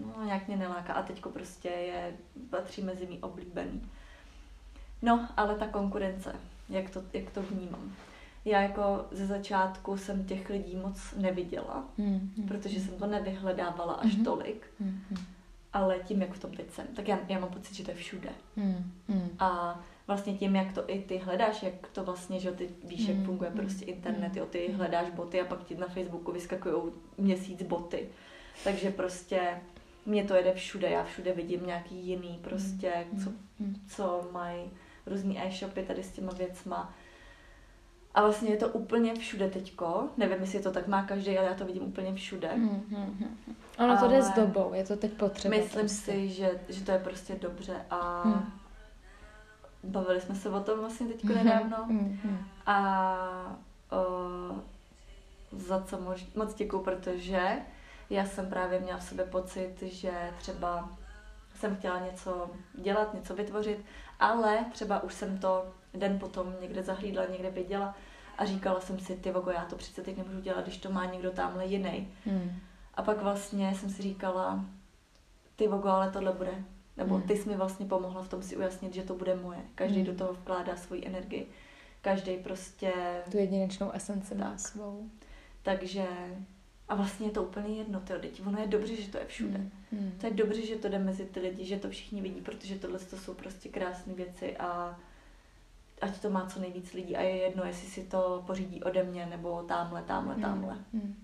[0.01, 2.17] no nějak mě neláká a teďko prostě je,
[2.51, 3.83] patří mezi mý oblíbený.
[5.03, 6.37] No, ale ta konkurence,
[6.69, 7.93] jak to, jak to vnímám.
[8.45, 14.17] Já jako ze začátku jsem těch lidí moc neviděla, mm, protože jsem to nevyhledávala až
[14.17, 14.67] mm, tolik.
[14.81, 15.01] Mm,
[15.73, 17.97] ale tím, jak v tom teď jsem, tak já, já mám pocit, že to je
[17.97, 18.31] všude.
[18.57, 19.29] Mm, mm.
[19.39, 23.25] A vlastně tím, jak to i ty hledáš, jak to vlastně, že ty víš, jak
[23.25, 28.09] funguje prostě internet, jo, ty hledáš boty a pak ti na Facebooku vyskakují měsíc boty.
[28.65, 29.61] Takže prostě
[30.07, 33.33] mě to jede všude, já všude vidím nějaký jiný prostě, co,
[33.89, 34.71] co mají
[35.07, 36.95] různý e-shopy tady s těma věcma.
[38.15, 40.09] A vlastně je to úplně všude teďko.
[40.17, 42.51] Nevím, jestli to tak má každý, ale já to vidím úplně všude.
[42.57, 43.37] Mm, mm,
[43.79, 45.57] Ono to jde s dobou, je to teď potřeba.
[45.57, 46.13] Myslím prostě.
[46.13, 48.53] si, že, že to je prostě dobře a mm.
[49.85, 51.45] bavili jsme se o tom vlastně teďko mm-hmm.
[51.45, 51.85] nedávno.
[51.87, 53.57] Mm, A
[53.91, 54.05] o,
[55.53, 57.57] za co mož, moc děkuju, protože
[58.11, 60.89] já jsem právě měla v sobě pocit, že třeba
[61.55, 63.85] jsem chtěla něco dělat, něco vytvořit,
[64.21, 67.95] ale třeba už jsem to den potom někde zahlídla, někde viděla
[68.39, 71.05] a říkala jsem si, ty vogo, já to přece teď nemůžu dělat, když to má
[71.05, 72.09] někdo tamhle jiný.
[72.25, 72.61] Hmm.
[72.95, 74.65] A pak vlastně jsem si říkala,
[75.57, 76.65] ty vogo, ale tohle bude.
[76.97, 77.29] Nebo hmm.
[77.29, 79.59] ty jsi mi vlastně pomohla v tom si ujasnit, že to bude moje.
[79.75, 80.07] Každý hmm.
[80.07, 81.49] do toho vkládá svoji energii.
[82.01, 82.93] Každý prostě...
[83.31, 85.11] Tu jedinečnou esenci má svou.
[85.63, 86.07] Takže
[86.89, 89.59] a vlastně je to úplně jedno, tyjo, teď ono je dobře, že to je všude.
[89.59, 89.71] Mm.
[89.93, 90.13] Mm.
[90.21, 92.99] To je dobře, že to jde mezi ty lidi, že to všichni vidí, protože tohle
[92.99, 95.01] to jsou prostě krásné věci a
[96.01, 99.27] ať to má co nejvíc lidí a je jedno, jestli si to pořídí ode mě
[99.27, 100.75] nebo tamhle, tamhle, tamhle.
[100.75, 101.01] Mm.
[101.01, 101.15] Mm.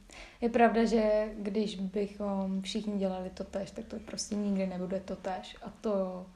[0.40, 5.16] Je pravda, že když bychom všichni dělali to tež, tak to prostě nikdy nebude to
[5.16, 5.56] tež.
[5.62, 6.26] A to,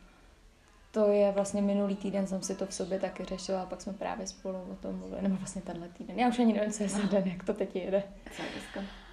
[0.91, 3.93] to je vlastně minulý týden jsem si to v sobě taky řešila a pak jsme
[3.93, 6.18] právě spolu o tom mluvili, nebo vlastně tenhle týden.
[6.18, 8.03] Já už ani nevím, co je za den, jak to teď jede.
[8.37, 9.03] Co je dneska?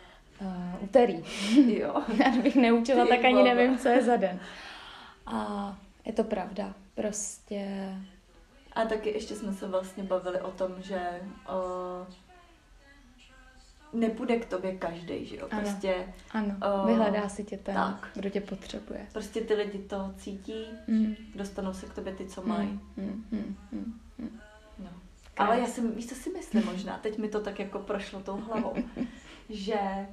[0.41, 1.23] Uh, úterý.
[1.79, 2.03] Jo.
[2.25, 3.53] Já bych neučila, Ty tak ani baba.
[3.53, 4.39] nevím, co je za den.
[5.25, 6.73] A je to pravda.
[6.95, 7.93] Prostě...
[8.73, 12.07] A taky ještě jsme se vlastně bavili o tom, že uh,
[13.93, 15.47] nepůjde k tobě každý, že jo?
[15.49, 16.81] Prostě, ano, ano.
[16.81, 18.09] Uh, vyhledá si tě ten, tak.
[18.13, 19.07] kdo tě potřebuje.
[19.13, 21.15] Prostě ty lidi to cítí, mm.
[21.35, 22.79] dostanou se k tobě ty, co mají.
[22.97, 24.39] Mm, mm, mm, mm.
[24.79, 24.89] No.
[25.37, 28.37] Ale já si, víš, co si myslím možná, teď mi to tak jako prošlo tou
[28.37, 28.73] hlavou,
[29.49, 30.07] že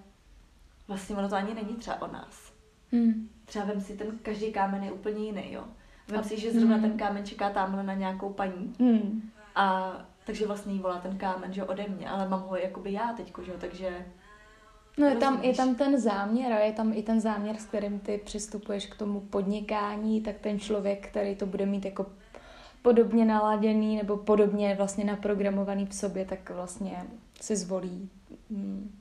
[0.88, 2.52] vlastně ono to ani není třeba o nás.
[2.92, 3.28] Hmm.
[3.44, 5.64] Třeba vem si, ten každý kámen je úplně jiný, jo.
[6.08, 6.82] Vem si, že zrovna hmm.
[6.82, 8.72] ten kámen čeká tamhle na nějakou paní.
[8.80, 9.30] Hmm.
[9.54, 9.92] A
[10.28, 13.42] takže vlastně jí volá ten kámen, že ode mě, ale mám ho jakoby já teďko,
[13.42, 14.06] že jo, takže...
[14.98, 18.00] No je tam, je tam ten záměr a je tam i ten záměr, s kterým
[18.00, 22.06] ty přistupuješ k tomu podnikání, tak ten člověk, který to bude mít jako
[22.82, 27.04] podobně naladěný nebo podobně vlastně naprogramovaný v sobě, tak vlastně
[27.40, 28.10] si zvolí
[28.50, 28.98] mm,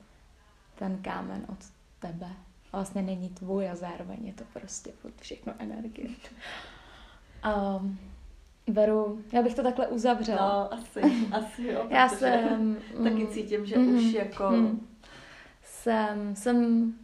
[0.78, 2.28] ten kámen od tebe.
[2.72, 4.90] Vlastně není tvůj a zároveň je to prostě
[5.20, 6.08] všechno energie.
[7.80, 7.98] Um,
[8.66, 10.68] Veru, já bych to takhle uzavřela.
[10.70, 11.00] No, asi,
[11.32, 11.86] asi jo.
[11.90, 12.76] já jsem...
[13.02, 14.50] Taky mm, cítím, že mm, už jako...
[14.50, 14.86] Mm,
[15.62, 16.94] jsem, jsem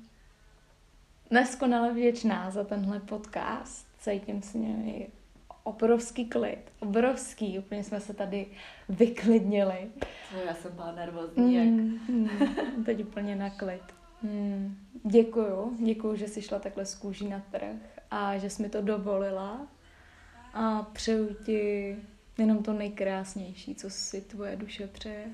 [1.31, 3.87] neskonale vděčná za tenhle podcast.
[3.99, 5.09] Cítím s něj
[5.63, 6.73] obrovský klid.
[6.81, 7.59] Obrovský.
[7.59, 8.47] Úplně jsme se tady
[8.89, 9.91] vyklidnili.
[10.35, 12.09] No, já jsem byla nervózní, mm, jak...
[12.09, 13.94] Mm, teď úplně na klid.
[14.25, 18.69] Hmm, děkuju, děkuju, že jsi šla takhle z kůží na trh a že jsi mi
[18.69, 19.67] to dovolila
[20.55, 21.97] a přeju ti
[22.39, 25.27] jenom to nejkrásnější, co si tvoje duše přeje.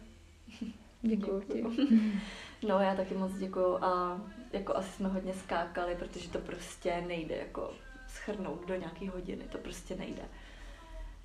[1.03, 1.75] Děkuju, děkuju.
[1.75, 1.99] ti.
[2.69, 4.21] No já taky moc děkuju a
[4.53, 7.73] jako asi jsme hodně skákali, protože to prostě nejde jako
[8.09, 10.23] schrnout do nějaký hodiny, to prostě nejde.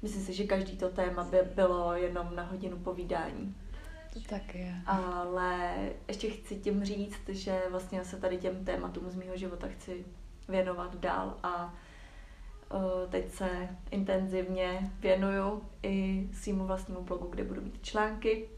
[0.01, 3.55] Myslím si, že každý to téma by bylo jenom na hodinu povídání.
[4.15, 4.75] To tak je.
[4.85, 5.75] Ale
[6.07, 10.05] ještě chci tím říct, že vlastně se tady těm tématům z mého života chci
[10.47, 11.73] věnovat dál a
[12.73, 18.49] uh, teď se intenzivně věnuju i svýmu vlastnímu blogu, kde budu mít články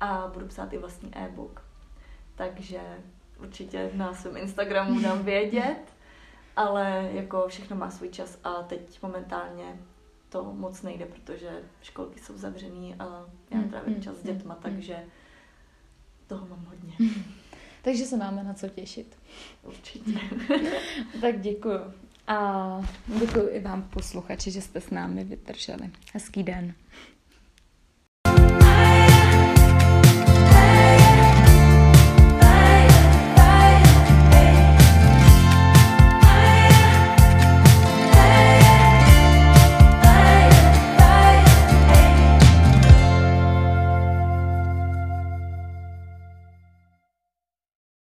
[0.00, 1.64] a budu psát i vlastní e-book.
[2.34, 2.80] Takže
[3.40, 5.82] určitě na svém Instagramu dám vědět,
[6.56, 9.78] ale jako všechno má svůj čas a teď momentálně
[10.32, 14.32] to moc nejde, protože školky jsou zavřený a já hmm, trávím hmm, čas s hmm,
[14.36, 15.04] dětma, takže
[16.26, 16.92] toho mám hodně.
[17.82, 19.16] Takže se máme na co těšit.
[19.62, 20.12] Určitě.
[21.20, 21.78] tak děkuju.
[22.26, 25.90] A děkuji i vám posluchači, že jste s námi vydrželi.
[26.12, 26.74] Hezký den.